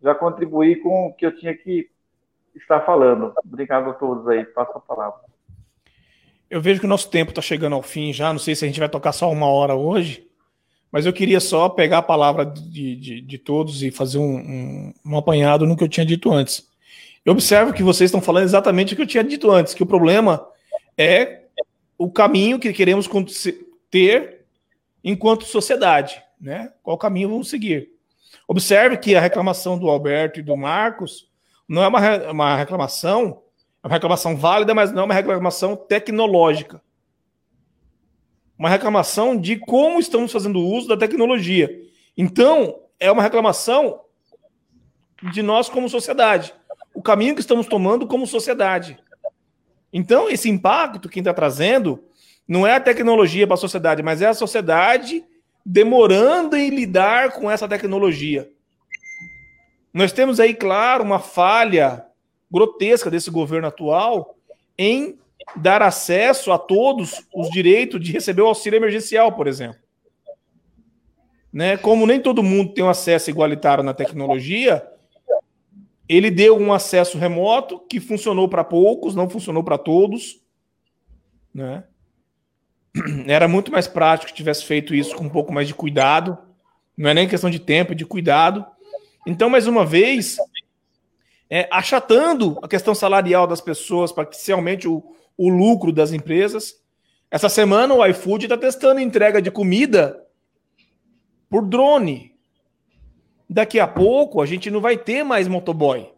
[0.00, 1.88] já contribuí com o que eu tinha que
[2.62, 3.32] estar falando.
[3.44, 4.44] Obrigado a todos aí.
[4.44, 5.20] Passo a palavra.
[6.50, 8.32] Eu vejo que o nosso tempo está chegando ao fim já.
[8.32, 10.26] Não sei se a gente vai tocar só uma hora hoje,
[10.90, 14.94] mas eu queria só pegar a palavra de, de, de todos e fazer um, um,
[15.04, 16.66] um apanhado no que eu tinha dito antes.
[17.24, 19.86] Eu observo que vocês estão falando exatamente o que eu tinha dito antes, que o
[19.86, 20.46] problema
[20.96, 21.42] é
[21.98, 23.08] o caminho que queremos
[23.90, 24.46] ter
[25.04, 26.72] enquanto sociedade, né?
[26.82, 27.90] Qual caminho vamos seguir?
[28.46, 31.27] Observe que a reclamação do Alberto e do Marcos
[31.68, 33.42] não é uma, uma reclamação,
[33.82, 36.82] é uma reclamação válida, mas não é uma reclamação tecnológica.
[38.58, 41.70] Uma reclamação de como estamos fazendo uso da tecnologia.
[42.16, 44.00] Então, é uma reclamação
[45.30, 46.54] de nós como sociedade.
[46.94, 48.98] O caminho que estamos tomando como sociedade.
[49.92, 52.02] Então, esse impacto que está trazendo
[52.46, 55.24] não é a tecnologia para a sociedade, mas é a sociedade
[55.64, 58.50] demorando em lidar com essa tecnologia.
[59.92, 62.04] Nós temos aí, claro, uma falha
[62.50, 64.36] grotesca desse governo atual
[64.76, 65.18] em
[65.56, 69.80] dar acesso a todos os direitos de receber o auxílio emergencial, por exemplo.
[71.52, 71.76] Né?
[71.76, 74.86] Como nem todo mundo tem um acesso igualitário na tecnologia,
[76.08, 80.40] ele deu um acesso remoto que funcionou para poucos, não funcionou para todos.
[81.52, 81.84] Né?
[83.26, 86.38] Era muito mais prático que tivesse feito isso com um pouco mais de cuidado.
[86.96, 88.64] Não é nem questão de tempo, é de cuidado.
[89.28, 90.38] Então, mais uma vez,
[91.50, 94.10] é, achatando a questão salarial das pessoas
[94.50, 95.04] aumente o,
[95.36, 96.80] o lucro das empresas.
[97.30, 100.18] Essa semana o iFood está testando entrega de comida
[101.50, 102.34] por drone
[103.48, 106.10] daqui a pouco a gente não vai ter mais motoboy.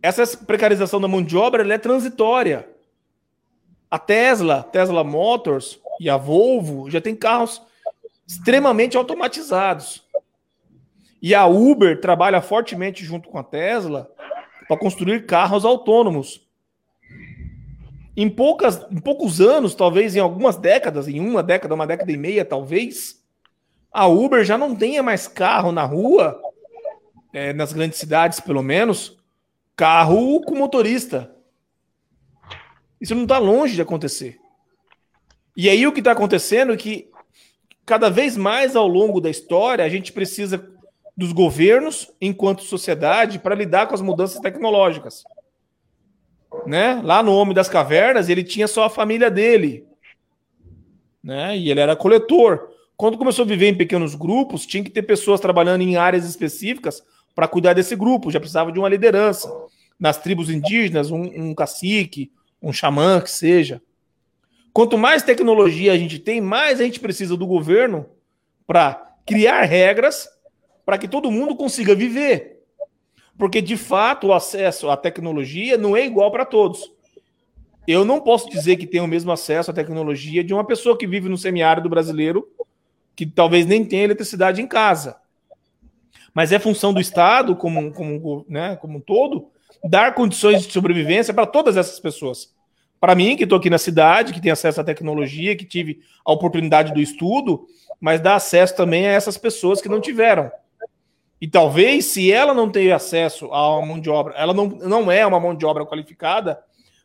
[0.00, 2.68] Essa precarização da mão de obra é transitória.
[3.90, 7.60] A Tesla, Tesla Motors e a Volvo já tem carros
[8.26, 10.08] extremamente automatizados.
[11.22, 14.10] E a Uber trabalha fortemente junto com a Tesla
[14.66, 16.46] para construir carros autônomos.
[18.16, 22.16] Em, poucas, em poucos anos, talvez em algumas décadas, em uma década, uma década e
[22.16, 23.22] meia, talvez,
[23.92, 26.40] a Uber já não tenha mais carro na rua,
[27.32, 29.18] é, nas grandes cidades pelo menos,
[29.76, 31.34] carro com motorista.
[33.00, 34.38] Isso não está longe de acontecer.
[35.56, 37.10] E aí o que está acontecendo é que
[37.84, 40.70] cada vez mais ao longo da história a gente precisa
[41.20, 45.22] dos governos enquanto sociedade para lidar com as mudanças tecnológicas.
[46.66, 46.98] Né?
[47.04, 49.84] Lá no Homem das Cavernas ele tinha só a família dele,
[51.22, 51.56] né?
[51.56, 52.70] E ele era coletor.
[52.96, 57.02] Quando começou a viver em pequenos grupos, tinha que ter pessoas trabalhando em áreas específicas
[57.34, 59.52] para cuidar desse grupo, já precisava de uma liderança.
[59.98, 63.82] Nas tribos indígenas, um, um cacique, um xamã, que seja.
[64.72, 68.06] Quanto mais tecnologia a gente tem, mais a gente precisa do governo
[68.66, 70.26] para criar regras
[70.90, 72.64] para que todo mundo consiga viver.
[73.38, 76.90] Porque, de fato, o acesso à tecnologia não é igual para todos.
[77.86, 81.06] Eu não posso dizer que tenho o mesmo acesso à tecnologia de uma pessoa que
[81.06, 82.50] vive no semiárido brasileiro
[83.14, 85.16] que talvez nem tenha eletricidade em casa.
[86.34, 89.46] Mas é função do Estado, como, como, né, como um todo,
[89.84, 92.52] dar condições de sobrevivência para todas essas pessoas.
[92.98, 96.32] Para mim, que estou aqui na cidade, que tenho acesso à tecnologia, que tive a
[96.32, 97.68] oportunidade do estudo,
[98.00, 100.50] mas dar acesso também a essas pessoas que não tiveram.
[101.40, 105.10] E talvez, se ela não tem acesso a uma mão de obra, ela não, não
[105.10, 106.60] é uma mão de obra qualificada,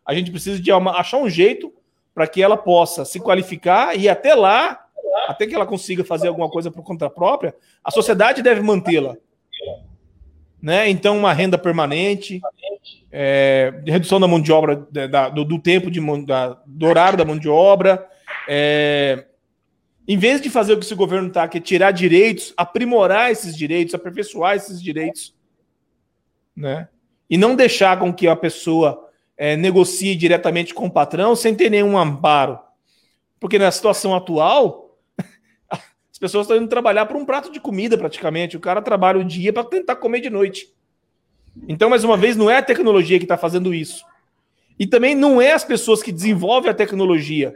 [0.06, 1.74] a gente precisa de uma, achar um jeito
[2.14, 4.86] para que ela possa se qualificar e até lá
[5.28, 9.16] até que ela consiga fazer alguma coisa por conta própria, a sociedade deve mantê-la.
[10.62, 10.90] Né?
[10.90, 12.42] Então, uma renda permanente,
[13.12, 17.26] é, redução da mão de obra, da, do, do, tempo de da, do horário da
[17.26, 18.08] mão de obra.
[18.48, 19.26] É,
[20.08, 23.56] em vez de fazer o que esse governo está, que é tirar direitos, aprimorar esses
[23.56, 25.36] direitos, aperfeiçoar esses direitos,
[26.56, 26.88] né?
[27.30, 31.70] E não deixar com que a pessoa é, negocie diretamente com o patrão sem ter
[31.70, 32.60] nenhum amparo.
[33.40, 34.98] Porque na situação atual,
[35.70, 38.56] as pessoas estão indo trabalhar por um prato de comida, praticamente.
[38.56, 40.72] O cara trabalha o dia para tentar comer de noite.
[41.68, 44.06] Então, mais uma vez, não é a tecnologia que está fazendo isso.
[44.78, 47.56] E também não é as pessoas que desenvolvem a tecnologia.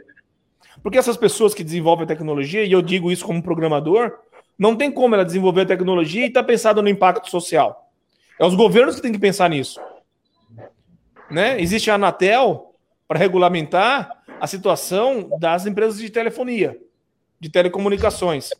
[0.82, 4.18] Porque essas pessoas que desenvolvem a tecnologia, e eu digo isso como programador,
[4.58, 7.90] não tem como ela desenvolver a tecnologia e estar tá no impacto social.
[8.38, 9.80] É os governos que têm que pensar nisso.
[11.30, 11.60] Né?
[11.60, 12.74] Existe a Anatel
[13.06, 16.76] para regulamentar a situação das empresas de telefonia
[17.40, 18.50] de telecomunicações.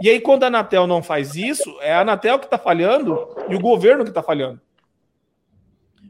[0.00, 3.54] E aí, quando a Anatel não faz isso, é a Anatel que está falhando e
[3.54, 4.58] o governo que está falhando.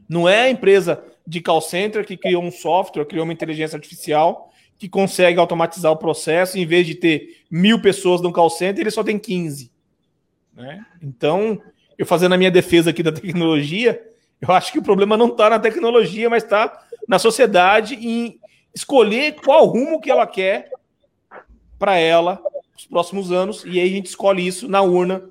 [0.07, 4.50] Não é a empresa de call center que criou um software, criou uma inteligência artificial
[4.81, 8.89] que consegue automatizar o processo, em vez de ter mil pessoas no call center, ele
[8.89, 9.71] só tem 15.
[10.55, 10.83] Né?
[10.99, 11.61] Então,
[11.95, 14.03] eu fazendo a minha defesa aqui da tecnologia,
[14.41, 18.39] eu acho que o problema não está na tecnologia, mas está na sociedade em
[18.73, 20.71] escolher qual rumo que ela quer
[21.77, 22.41] para ela
[22.73, 25.29] nos próximos anos, e aí a gente escolhe isso na urna,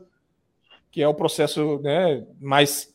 [0.93, 2.95] que é o processo né, mais,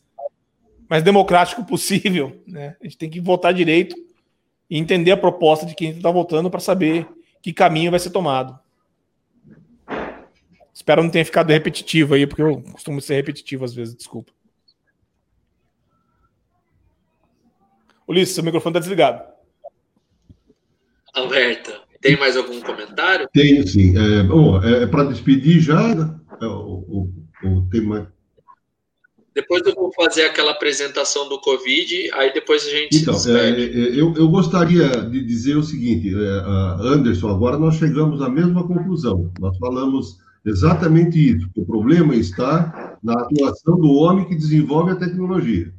[0.90, 2.42] mais democrático possível.
[2.48, 2.78] Né?
[2.80, 4.06] A gente tem que votar direito
[4.70, 7.08] e entender a proposta de quem está votando para saber
[7.42, 8.60] que caminho vai ser tomado.
[10.74, 14.32] Espero não tenha ficado repetitivo aí, porque eu costumo ser repetitivo às vezes, desculpa.
[18.08, 19.24] Ulisses, seu microfone está desligado.
[21.14, 23.28] Alberto, tem mais algum comentário?
[23.34, 23.98] Tenho sim.
[23.98, 25.96] É, bom, é, é para despedir já?
[25.96, 26.20] Né?
[26.42, 27.10] É, o,
[27.44, 28.14] o, o tema
[29.36, 32.96] depois eu vou fazer aquela apresentação do Covid, aí depois a gente.
[32.96, 38.22] Então, é, é, eu, eu gostaria de dizer o seguinte, é, Anderson, agora nós chegamos
[38.22, 39.30] à mesma conclusão.
[39.38, 41.50] Nós falamos exatamente isso.
[41.54, 45.74] O problema está na atuação do homem que desenvolve a tecnologia,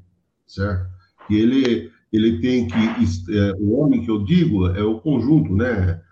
[0.46, 0.86] certo?
[1.26, 3.34] Que ele, ele tem que.
[3.34, 6.02] É, o homem que eu digo é o conjunto, né?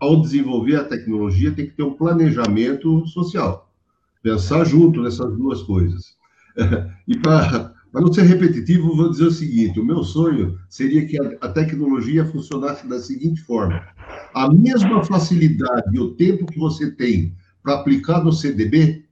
[0.00, 3.68] Ao desenvolver a tecnologia, tem que ter um planejamento social.
[4.22, 6.19] Pensar junto nessas duas coisas.
[7.06, 11.36] e para não ser repetitivo, vou dizer o seguinte: o meu sonho seria que a,
[11.40, 13.82] a tecnologia funcionasse da seguinte forma:
[14.34, 19.04] a mesma facilidade e o tempo que você tem para aplicar no CDB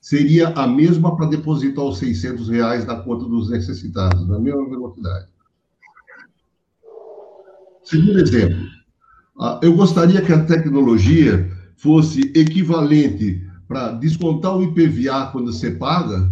[0.00, 5.28] seria a mesma para depositar os 600 reais na conta dos necessitados, na mesma velocidade.
[7.82, 8.58] Segundo exemplo,
[9.62, 16.30] eu gostaria que a tecnologia fosse equivalente para descontar o IPVA quando você paga,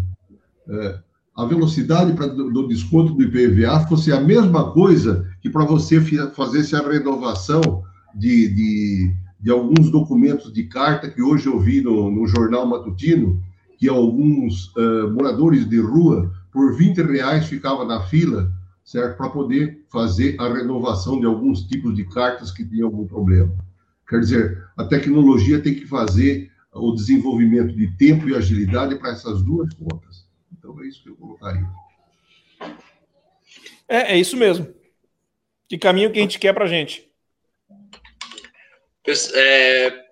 [0.68, 0.98] é,
[1.36, 6.00] a velocidade pra, do, do, desconto do IPVA fosse a mesma coisa que para você
[6.34, 7.82] fazer a renovação
[8.14, 13.42] de, de, de, alguns documentos de carta que hoje eu vi no, no jornal matutino,
[13.78, 18.52] que alguns uh, moradores de rua, por 20 reais, ficavam na fila,
[18.84, 19.16] certo?
[19.16, 23.52] Para poder fazer a renovação de alguns tipos de cartas que tinham algum problema.
[24.06, 29.42] Quer dizer, a tecnologia tem que fazer o desenvolvimento de tempo e agilidade para essas
[29.42, 30.21] duas pontas.
[30.72, 31.68] Então é isso que eu colocaria.
[33.88, 34.74] É, é isso mesmo.
[35.68, 37.10] Que caminho que a gente quer para a gente?
[39.34, 40.04] É,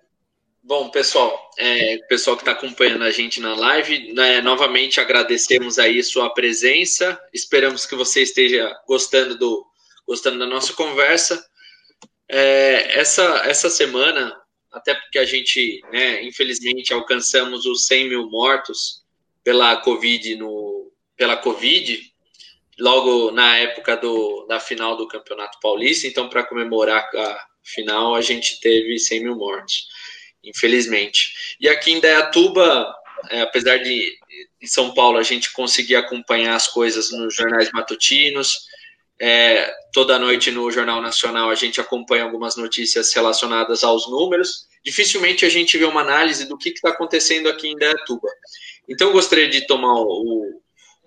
[0.61, 6.03] bom, pessoal, é, pessoal que está acompanhando a gente na live, né, novamente agradecemos aí
[6.03, 7.19] sua presença.
[7.33, 9.65] Esperamos que você esteja gostando do
[10.05, 11.43] gostando da nossa conversa.
[12.29, 14.35] É, essa essa semana,
[14.71, 19.00] até porque a gente, né, infelizmente, alcançamos os 100 mil mortos
[19.43, 22.11] pela Covid no pela Covid
[22.79, 26.07] logo na época do, da final do Campeonato Paulista.
[26.07, 29.85] Então, para comemorar a final, a gente teve 100 mil mortes,
[30.43, 31.55] infelizmente.
[31.59, 32.91] E aqui em Dayatuba,
[33.29, 34.17] é, apesar de
[34.59, 38.65] em São Paulo a gente conseguir acompanhar as coisas nos jornais matutinos,
[39.19, 44.65] é, toda noite no Jornal Nacional a gente acompanha algumas notícias relacionadas aos números.
[44.83, 48.27] Dificilmente a gente vê uma análise do que está acontecendo aqui em Dayatuba.
[48.91, 50.61] Então, eu gostaria de tomar o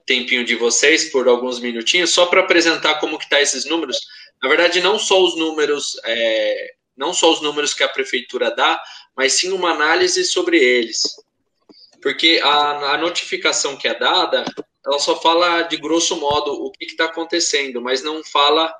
[0.07, 4.01] tempinho de vocês por alguns minutinhos, só para apresentar como que tá esses números.
[4.43, 8.83] Na verdade, não só os números, é, não só os números que a prefeitura dá,
[9.14, 11.03] mas sim uma análise sobre eles.
[12.00, 14.46] Porque a, a notificação que é dada,
[14.84, 18.75] ela só fala de grosso modo o que está acontecendo, mas não fala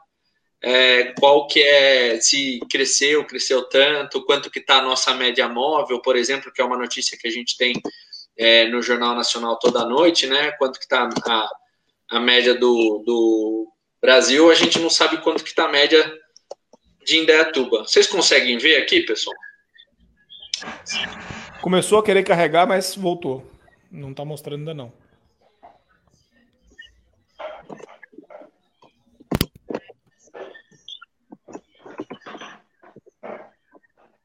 [0.63, 6.01] é, qual que é, se cresceu, cresceu tanto, quanto que está a nossa média móvel,
[6.01, 7.75] por exemplo, que é uma notícia que a gente tem
[8.37, 10.53] é, no Jornal Nacional toda noite, né?
[10.53, 11.49] Quanto que está a,
[12.11, 13.69] a média do, do
[14.01, 16.19] Brasil, a gente não sabe quanto que está a média
[17.05, 17.81] de Indaiatuba.
[17.81, 19.37] Vocês conseguem ver aqui, pessoal?
[21.61, 23.51] Começou a querer carregar, mas voltou.
[23.91, 24.93] Não está mostrando ainda não.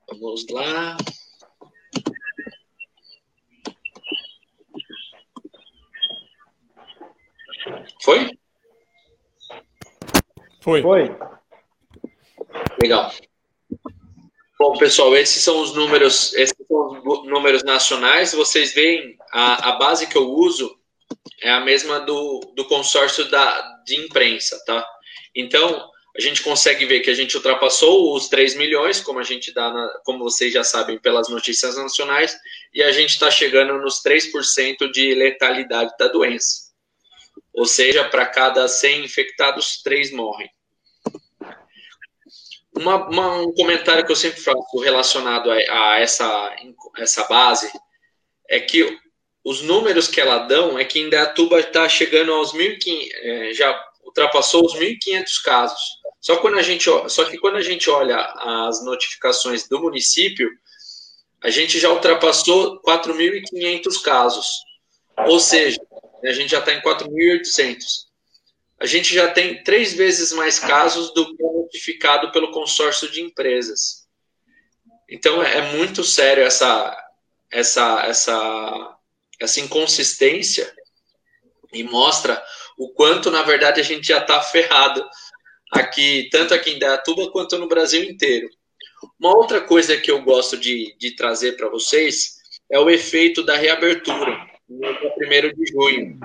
[0.07, 0.97] Vamos lá.
[8.01, 8.29] Foi?
[10.61, 10.81] Foi.
[10.81, 11.17] Foi.
[12.81, 13.11] Legal.
[14.59, 18.33] Bom, pessoal, esses são os números, esses são os números nacionais.
[18.33, 20.77] Vocês veem, a, a base que eu uso
[21.41, 24.85] é a mesma do, do consórcio da, de imprensa, tá?
[25.33, 29.53] Então, a gente consegue ver que a gente ultrapassou os 3 milhões, como a gente
[29.53, 32.37] dá, na, como vocês já sabem pelas notícias nacionais,
[32.73, 36.68] e a gente está chegando nos 3% de letalidade da doença.
[37.59, 40.49] Ou seja, para cada 100 infectados, 3 morrem.
[42.73, 46.55] uma, uma, um comentário que eu sempre faço relacionado a, a, essa,
[46.95, 47.69] essa base
[48.47, 48.97] é que
[49.43, 54.65] os números que ela dão é que Indaiatuba está chegando aos 1.500, é, já ultrapassou
[54.65, 55.81] os 1.500 casos.
[56.21, 60.49] Só, quando a gente, só que quando a gente olha as notificações do município,
[61.43, 64.47] a gente já ultrapassou 4.500 casos.
[65.27, 65.77] Ou seja,
[66.23, 68.09] a gente já está em 4.800
[68.79, 74.07] a gente já tem três vezes mais casos do que notificado pelo consórcio de empresas.
[75.09, 76.97] Então é muito sério essa
[77.51, 78.97] essa essa
[79.39, 80.73] essa inconsistência
[81.73, 82.41] e mostra
[82.77, 85.05] o quanto na verdade a gente já está ferrado
[85.71, 88.49] aqui tanto aqui em Dayatuba quanto no Brasil inteiro.
[89.19, 92.37] Uma outra coisa que eu gosto de, de trazer para vocês
[92.71, 96.19] é o efeito da reabertura no dia 1 de junho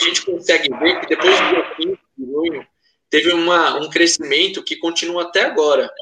[0.00, 2.66] a gente consegue ver que depois do dia 15 de junho,
[3.08, 5.92] teve uma, um crescimento que continua até agora.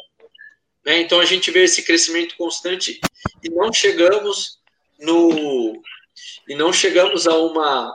[0.84, 1.00] Né?
[1.00, 3.00] Então a gente vê esse crescimento constante
[3.42, 4.58] e não chegamos
[4.98, 5.82] no
[6.48, 7.94] e não chegamos a uma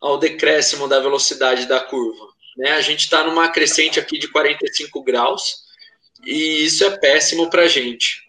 [0.00, 2.28] ao decréscimo da velocidade da curva.
[2.56, 2.72] Né?
[2.72, 5.64] A gente está numa crescente aqui de 45 graus
[6.24, 8.23] e isso é péssimo para a gente.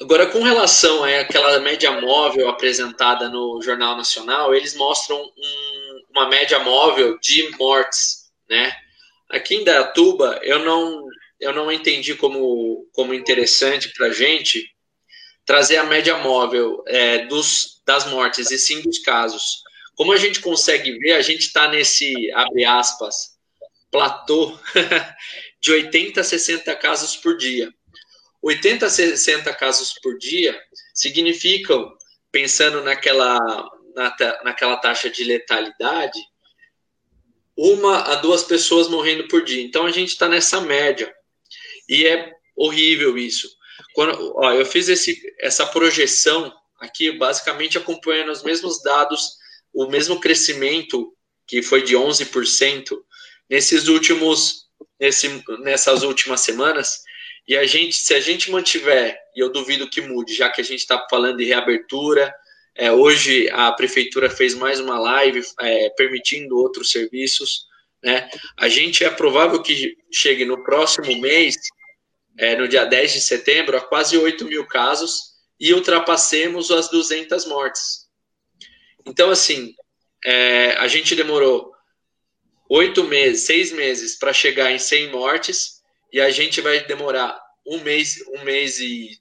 [0.00, 6.58] Agora, com relação àquela média móvel apresentada no Jornal Nacional, eles mostram um, uma média
[6.60, 8.72] móvel de mortes, né?
[9.28, 11.06] Aqui em Dayatuba, eu não,
[11.38, 14.74] eu não entendi como, como interessante para a gente
[15.44, 19.62] trazer a média móvel é, dos, das mortes e sim dos casos.
[19.94, 23.36] Como a gente consegue ver, a gente está nesse, abre aspas,
[23.90, 24.58] platô
[25.60, 27.70] de 80 a 60 casos por dia.
[28.42, 30.58] 80 a 60 casos por dia
[30.94, 31.92] significam,
[32.32, 33.38] pensando naquela,
[33.94, 36.18] na, naquela taxa de letalidade,
[37.56, 39.62] uma a duas pessoas morrendo por dia.
[39.62, 41.12] Então a gente está nessa média.
[41.88, 43.48] E é horrível isso.
[43.94, 49.36] Quando, ó, eu fiz esse, essa projeção aqui, basicamente acompanhando os mesmos dados,
[49.72, 51.14] o mesmo crescimento,
[51.46, 52.96] que foi de 11%,
[53.48, 54.68] nesses últimos,
[54.98, 57.02] nesse, nessas últimas semanas,
[57.46, 60.64] e a gente, se a gente mantiver, e eu duvido que mude, já que a
[60.64, 62.32] gente está falando de reabertura,
[62.74, 67.66] é, hoje a prefeitura fez mais uma live é, permitindo outros serviços,
[68.02, 68.30] né?
[68.56, 71.56] A gente é provável que chegue no próximo mês,
[72.38, 77.44] é, no dia 10 de setembro, a quase 8 mil casos e ultrapassemos as 200
[77.46, 78.08] mortes.
[79.04, 79.74] Então, assim,
[80.24, 81.72] é, a gente demorou
[82.68, 85.79] oito meses, seis meses para chegar em 100 mortes
[86.12, 89.20] e a gente vai demorar um mês, um mês e,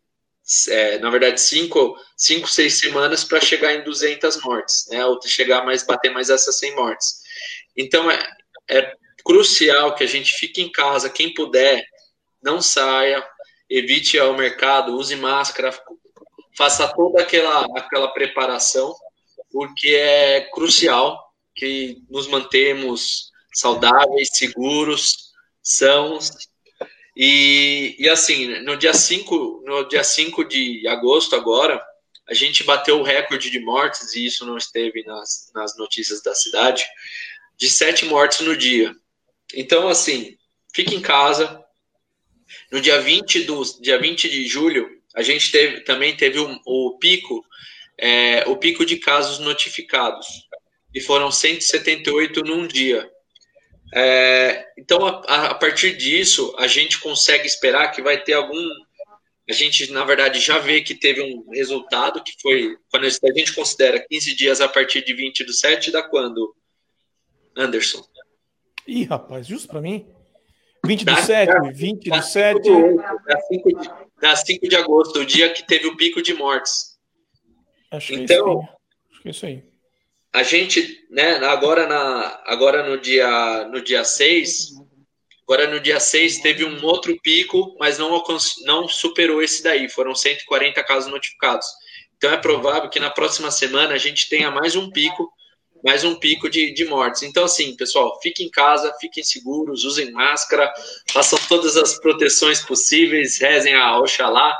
[0.69, 5.05] é, na verdade, cinco, cinco seis semanas para chegar em 200 mortes, né?
[5.05, 7.21] Ou chegar mais, bater mais essas 100 mortes.
[7.77, 8.19] Então, é,
[8.69, 8.93] é
[9.23, 11.83] crucial que a gente fique em casa, quem puder,
[12.41, 13.25] não saia,
[13.69, 15.71] evite ao mercado, use máscara,
[16.57, 18.95] faça toda aquela, aquela preparação,
[19.51, 25.29] porque é crucial que nos mantemos saudáveis, seguros,
[25.61, 26.48] sãos
[27.21, 31.85] e, e assim, no dia 5, no dia 5 de agosto agora,
[32.25, 36.33] a gente bateu o recorde de mortes, e isso não esteve nas, nas notícias da
[36.33, 36.85] cidade,
[37.57, 38.95] de sete mortes no dia.
[39.53, 40.37] Então, assim,
[40.73, 41.61] fique em casa.
[42.71, 46.97] No dia 20, do, dia 20 de julho, a gente teve, também teve o, o
[46.99, 47.43] pico,
[47.97, 50.25] é, o pico de casos notificados.
[50.95, 53.11] E foram 178 num dia.
[53.93, 58.67] É, então, a, a, partir disso, a gente consegue esperar que vai ter algum.
[59.49, 62.77] A gente, na verdade, já vê que teve um resultado que foi.
[62.91, 66.55] Quando a gente considera 15 dias a partir de 20 do 7, dá quando?
[67.55, 68.03] Anderson.
[68.87, 70.07] Ih, rapaz, justo para mim?
[70.85, 72.69] 20 do 7, 20 do 7.
[73.25, 73.89] Da 5 de,
[74.21, 76.97] da 5 de agosto, o dia que teve o pico de mortes.
[77.91, 78.61] Acho então,
[79.21, 79.63] que é isso aí.
[79.63, 79.68] É
[80.33, 84.73] a gente, né, agora, na, agora no dia no dia 6,
[85.43, 88.23] agora no dia 6 teve um outro pico, mas não,
[88.65, 91.67] não superou esse daí, foram 140 casos notificados.
[92.17, 95.31] Então é provável que na próxima semana a gente tenha mais um pico,
[95.83, 97.23] mais um pico de, de mortes.
[97.23, 100.71] Então, assim, pessoal, fiquem em casa, fiquem seguros, usem máscara,
[101.11, 104.55] façam todas as proteções possíveis, rezem a Oxalá,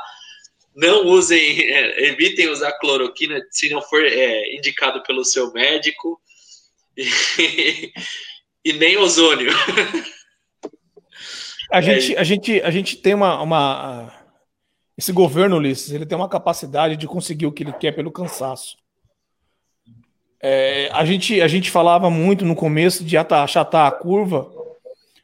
[0.74, 6.20] não usem, é, evitem usar cloroquina se não for é, indicado pelo seu médico
[6.96, 7.92] e,
[8.64, 9.52] e nem ozônio.
[11.70, 14.12] A é gente, a gente, a gente tem uma, uma
[15.00, 18.76] esse governo, Ulisses, ele tem uma capacidade de conseguir o que ele quer pelo cansaço.
[20.42, 24.52] É, a, gente, a gente falava muito no começo de achatar a curva,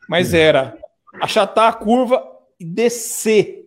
[0.09, 0.79] mas era
[1.21, 2.27] achatar a curva
[2.59, 3.66] e descer.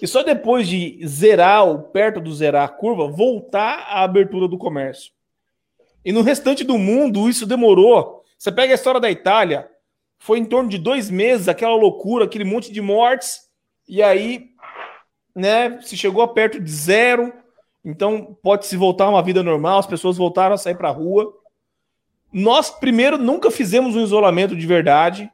[0.00, 4.58] E só depois de zerar ou perto do zerar a curva, voltar à abertura do
[4.58, 5.12] comércio.
[6.04, 8.24] E no restante do mundo, isso demorou.
[8.38, 9.68] Você pega a história da Itália,
[10.18, 13.40] foi em torno de dois meses, aquela loucura, aquele monte de mortes,
[13.88, 14.50] e aí,
[15.34, 17.32] né, se chegou a perto de zero,
[17.84, 20.92] então pode se voltar a uma vida normal, as pessoas voltaram a sair para a
[20.92, 21.32] rua.
[22.32, 25.30] Nós, primeiro, nunca fizemos um isolamento de verdade,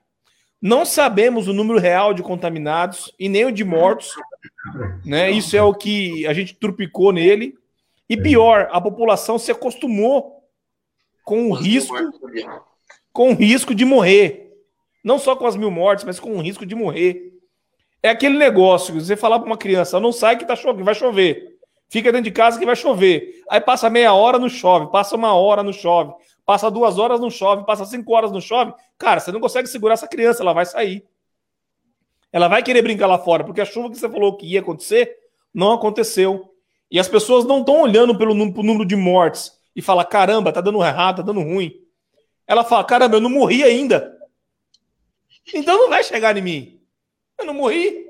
[0.61, 4.15] não sabemos o número real de contaminados e nem o de mortos,
[5.05, 5.31] né?
[5.31, 7.55] Isso é o que a gente trupicou nele.
[8.09, 10.43] E pior, a população se acostumou
[11.25, 11.95] com o risco,
[13.13, 14.53] com o risco de morrer.
[15.03, 17.33] Não só com as mil mortes, mas com o risco de morrer.
[18.03, 21.55] É aquele negócio, você falar para uma criança, não sai que tá chovendo, vai chover.
[21.89, 23.43] Fica dentro de casa que vai chover.
[23.49, 24.91] Aí passa meia hora, não chove.
[24.91, 26.13] Passa uma hora, não chove.
[26.45, 27.65] Passa duas horas, não chove.
[27.65, 28.73] Passa cinco horas, não chove.
[28.99, 31.07] Cara, você não consegue segurar essa criança, ela vai sair.
[32.33, 35.17] Ela vai querer brincar lá fora, porque a chuva que você falou que ia acontecer,
[35.53, 36.53] não aconteceu.
[36.91, 40.85] E as pessoas não estão olhando pelo número de mortes e fala caramba, tá dando
[40.85, 41.73] errado, tá dando ruim.
[42.47, 44.19] Ela fala, caramba, eu não morri ainda.
[45.53, 46.81] Então não vai chegar em mim.
[47.39, 48.07] Eu não morri.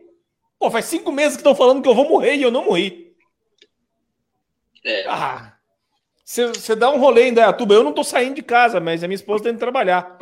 [0.58, 3.14] Pô, faz cinco meses que estão falando que eu vou morrer e eu não morri.
[4.84, 5.06] É.
[5.08, 5.53] Ah,
[6.24, 7.74] você dá um rolê em Dayatuba.
[7.74, 10.18] Eu não tô saindo de casa, mas a minha esposa tem que trabalhar.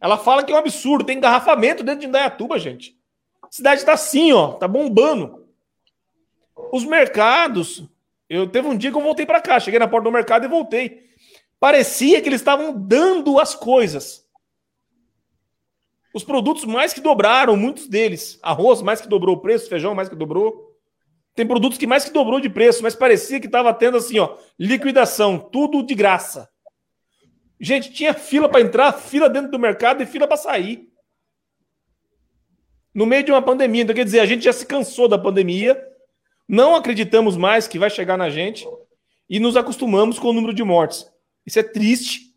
[0.00, 2.96] Ela fala que é um absurdo, tem engarrafamento dentro de Indaiatuba, gente.
[3.42, 5.46] A cidade tá assim, ó, tá bombando.
[6.70, 7.82] Os mercados,
[8.28, 10.48] eu teve um dia que eu voltei para cá, cheguei na porta do mercado e
[10.48, 11.08] voltei.
[11.58, 14.28] Parecia que eles estavam dando as coisas.
[16.14, 18.38] Os produtos mais que dobraram, muitos deles.
[18.42, 20.67] Arroz mais que dobrou o preço, feijão mais que dobrou.
[21.38, 24.36] Tem produtos que mais que dobrou de preço, mas parecia que estava tendo assim, ó,
[24.58, 26.50] liquidação, tudo de graça.
[27.60, 30.88] Gente, tinha fila para entrar, fila dentro do mercado e fila para sair
[32.92, 33.84] no meio de uma pandemia.
[33.84, 35.80] Então, quer dizer, a gente já se cansou da pandemia,
[36.48, 38.66] não acreditamos mais que vai chegar na gente
[39.30, 41.08] e nos acostumamos com o número de mortes.
[41.46, 42.34] Isso é triste,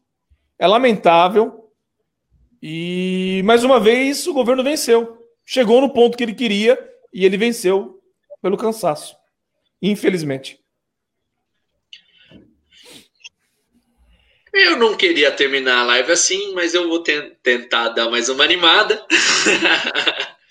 [0.60, 1.72] é lamentável.
[2.62, 5.26] E mais uma vez o governo venceu.
[5.44, 6.78] Chegou no ponto que ele queria
[7.12, 8.00] e ele venceu
[8.42, 9.16] pelo cansaço.
[9.82, 10.60] Infelizmente.
[14.54, 19.06] Eu não queria terminar a live assim, mas eu vou tentar dar mais uma animada.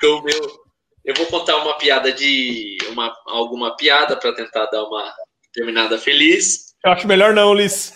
[0.00, 0.64] Então, meu,
[1.04, 2.78] eu vou contar uma piada de.
[2.88, 5.14] Uma, alguma piada para tentar dar uma
[5.52, 6.74] terminada feliz.
[6.82, 7.92] Eu acho melhor não, Liz.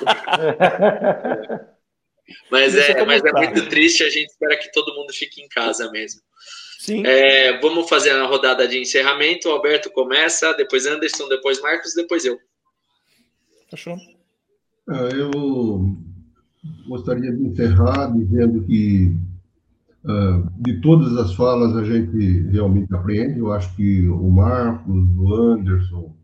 [2.50, 5.88] mas, é, mas é muito triste, a gente espera que todo mundo fique em casa
[5.92, 6.20] mesmo.
[6.78, 7.04] Sim.
[7.06, 9.48] É, vamos fazer a rodada de encerramento.
[9.48, 12.38] O Alberto começa, depois Anderson, depois Marcos, depois eu.
[13.70, 13.96] Fechou.
[14.88, 15.96] Ah, eu
[16.88, 19.16] gostaria de encerrar dizendo que
[20.06, 23.40] Uh, de todas as falas a gente realmente aprende.
[23.40, 26.14] Eu acho que o Marcos, o Anderson,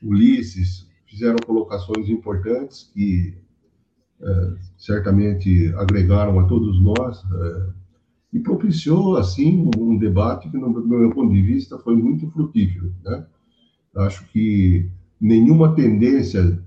[0.00, 3.36] o Ulisses fizeram colocações importantes que
[4.20, 7.74] uh, certamente agregaram a todos nós uh,
[8.34, 12.92] e propiciou assim um debate que, no, meu ponto de vista, foi muito frutífero.
[13.04, 13.24] Né?
[13.96, 14.90] Acho que
[15.20, 16.58] nenhuma tendência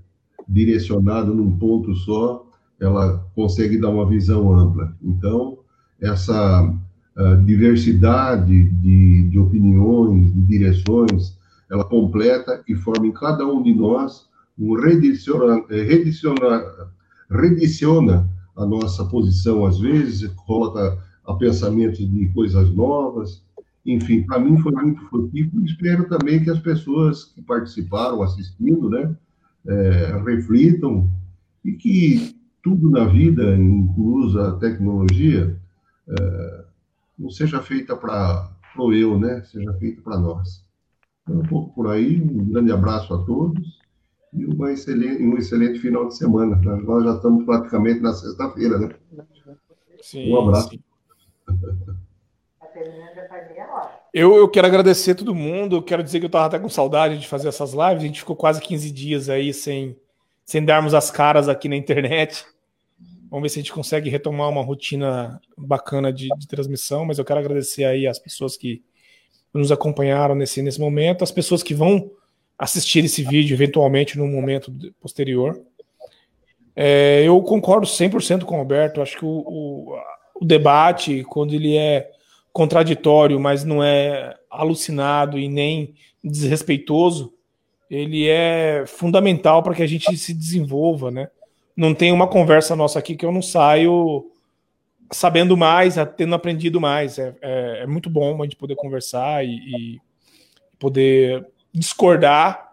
[0.48, 2.46] direcionada num ponto só
[2.80, 4.96] ela consegue dar uma visão ampla.
[5.02, 5.58] Então
[6.00, 11.36] essa uh, diversidade de, de opiniões, de direções,
[11.70, 14.26] ela completa e forma em cada um de nós
[14.58, 16.64] um rediciona, eh, rediciona,
[17.30, 20.98] rediciona a nossa posição às vezes, coloca
[21.28, 23.44] a pensamentos de coisas novas.
[23.84, 25.64] Enfim, para mim foi muito frutífero.
[25.64, 29.14] Espero também que as pessoas que participaram assistindo, né,
[29.66, 31.10] é, reflitam
[31.64, 35.56] e que tudo na vida, incluso a tecnologia,
[36.08, 36.64] é,
[37.18, 39.42] não seja feita para o eu, né?
[39.42, 40.64] Seja feita para nós.
[41.22, 43.78] Então, um pouco por aí, um grande abraço a todos
[44.32, 46.56] e uma excelente, um excelente final de semana.
[46.56, 48.94] Nós já estamos praticamente na sexta-feira, né?
[50.00, 50.70] Sim, um abraço.
[50.70, 50.87] Sim.
[54.12, 55.76] Eu, eu quero agradecer todo mundo.
[55.76, 58.02] Eu quero dizer que eu estava até com saudade de fazer essas lives.
[58.02, 59.96] A gente ficou quase 15 dias aí sem,
[60.44, 62.44] sem darmos as caras aqui na internet.
[63.30, 67.24] Vamos ver se a gente consegue retomar uma rotina bacana de, de, transmissão, mas eu
[67.24, 68.82] quero agradecer aí as pessoas que
[69.52, 72.10] nos acompanharam nesse, nesse momento, as pessoas que vão
[72.58, 75.60] assistir esse vídeo eventualmente no momento posterior.
[76.74, 79.98] É, eu concordo 100% com o Alberto, acho que o, o,
[80.40, 82.10] o debate, quando ele é
[82.52, 87.32] contraditório, mas não é alucinado e nem desrespeitoso,
[87.90, 91.28] ele é fundamental para que a gente se desenvolva, né?
[91.78, 94.32] não tem uma conversa nossa aqui que eu não saio
[95.12, 97.20] sabendo mais, tendo aprendido mais.
[97.20, 100.00] É, é, é, muito bom a gente poder conversar e, e
[100.76, 102.72] poder discordar,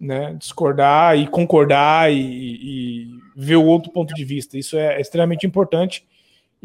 [0.00, 0.34] né?
[0.34, 4.58] Discordar e concordar e, e, ver o outro ponto de vista.
[4.58, 6.04] Isso é extremamente importante.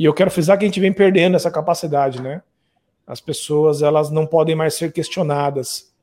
[0.01, 2.41] E eu quero frisar que a gente vem perdendo essa capacidade, né?
[3.05, 5.93] As pessoas elas não podem mais ser questionadas.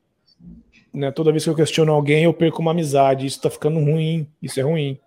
[0.93, 1.11] Né?
[1.11, 3.25] Toda vez que eu questiono alguém, eu perco uma amizade.
[3.25, 4.25] Isso está ficando ruim.
[4.41, 4.97] Isso é ruim.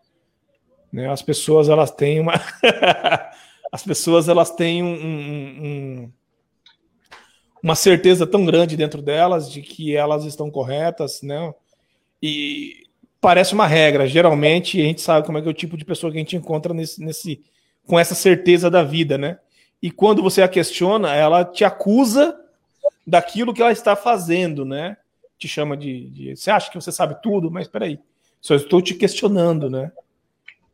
[0.92, 1.10] Né?
[1.10, 2.34] As pessoas elas têm uma
[3.72, 6.12] as pessoas elas têm um, um, um,
[7.62, 11.54] uma certeza tão grande dentro delas de que elas estão corretas, né?
[12.22, 12.82] E
[13.22, 14.06] parece uma regra.
[14.06, 16.36] Geralmente a gente sabe como é que é o tipo de pessoa que a gente
[16.36, 17.40] encontra nesse, nesse
[17.86, 19.38] com essa certeza da vida, né?
[19.82, 22.38] E quando você a questiona, ela te acusa
[23.06, 24.96] daquilo que ela está fazendo, né?
[25.36, 27.98] Te chama de, de você acha que você sabe tudo, mas peraí,
[28.40, 29.90] só estou te questionando, né?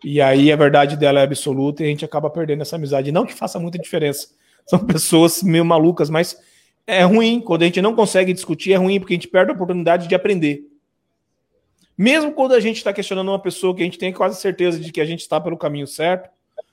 [0.05, 3.10] E aí a verdade dela é absoluta e a gente acaba perdendo essa amizade.
[3.10, 4.28] Não que faça muita diferença.
[4.66, 6.39] São pessoas meio malucas, mas
[6.86, 7.40] é ruim.
[7.40, 10.14] Quando a gente não consegue discutir, é ruim, porque a gente perde a oportunidade de
[10.14, 10.62] aprender.
[11.97, 14.93] Mesmo quando a gente está questionando uma pessoa que a gente tem quase certeza de
[14.93, 16.30] que a gente está pelo caminho certo,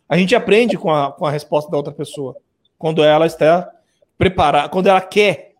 [0.08, 2.36] a gente aprende com a, com a resposta da outra pessoa.
[2.78, 3.72] Quando ela está
[4.18, 5.54] preparada, quando ela quer,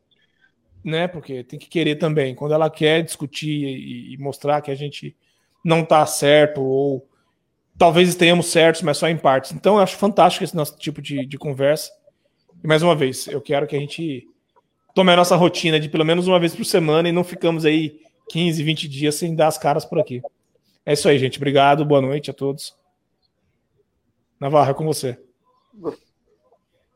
[0.84, 1.08] né?
[1.08, 2.36] Porque tem que querer também.
[2.36, 5.16] Quando ela quer discutir e, e mostrar que a gente
[5.64, 7.08] não está certo ou
[7.78, 9.52] talvez estejamos certos, mas só em partes.
[9.52, 11.92] Então, eu acho fantástico esse nosso tipo de, de conversa.
[12.64, 14.28] E mais uma vez, eu quero que a gente
[14.94, 18.00] tome a nossa rotina de pelo menos uma vez por semana e não ficamos aí
[18.30, 20.22] 15, 20 dias sem dar as caras por aqui.
[20.86, 21.38] É isso aí, gente.
[21.38, 22.76] Obrigado, boa noite a todos.
[24.40, 25.18] Navarra, é com você.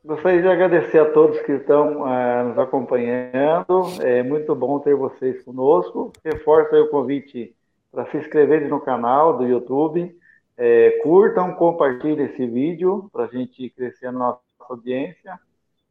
[0.04, 3.82] Gostaria de agradecer a todos que estão uh, nos acompanhando.
[4.00, 6.12] É muito bom ter vocês conosco.
[6.24, 7.54] Reforço o convite
[7.92, 10.18] para se inscreverem no canal do YouTube
[10.62, 15.40] é, curtam, compartilhem esse vídeo para a gente crescer a nossa audiência.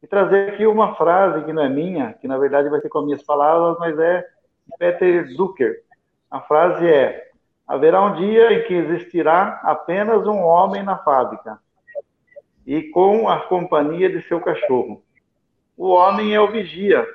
[0.00, 3.00] E trazer aqui uma frase que não é minha, que na verdade vai ser com
[3.00, 4.24] as minhas palavras, mas é
[4.78, 5.82] Peter Zucker.
[6.30, 7.29] A frase é:
[7.70, 11.60] Haverá um dia em que existirá apenas um homem na fábrica
[12.66, 15.04] e com a companhia de seu cachorro.
[15.76, 17.06] O homem é o vigia.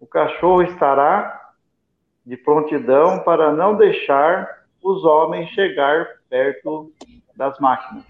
[0.00, 1.52] O cachorro estará
[2.24, 6.90] de prontidão para não deixar os homens chegar perto
[7.36, 8.06] das máquinas.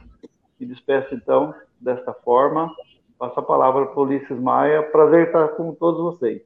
[0.60, 2.72] Me despeço, então, desta forma.
[3.18, 4.84] Passo a palavra para o Ulisses Maia.
[4.84, 6.42] Prazer estar com todos vocês.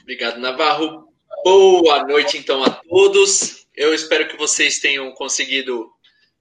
[0.00, 1.07] Obrigado, Navarro.
[1.44, 3.66] Boa noite, então, a todos.
[3.74, 5.88] Eu espero que vocês tenham conseguido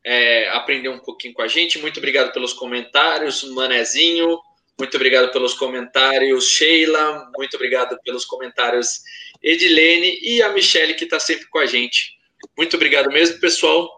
[0.04, 1.78] é, aprender um pouquinho com a gente.
[1.78, 4.40] Muito obrigado pelos comentários, Manezinho.
[4.78, 7.32] Muito obrigado pelos comentários, Sheila.
[7.38, 9.02] Muito obrigado pelos comentários,
[9.42, 12.18] Edilene e a Michelle, que está sempre com a gente.
[12.58, 13.90] Muito obrigado mesmo, pessoal.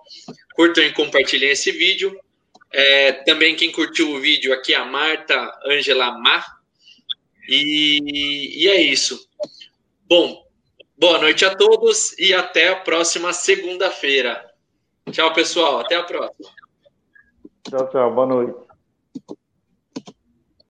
[0.54, 2.20] Curtam e compartilhem esse vídeo.
[2.72, 6.46] É, também quem curtiu o vídeo aqui, a Marta Angela Mar.
[7.48, 9.28] E, e é isso.
[10.08, 10.49] Bom,
[11.00, 14.46] boa noite a todos e até a próxima segunda-feira.
[15.12, 15.80] Tchau, pessoal.
[15.80, 16.50] Até a próxima.
[17.68, 18.14] Tchau, tchau.
[18.14, 18.69] Boa noite.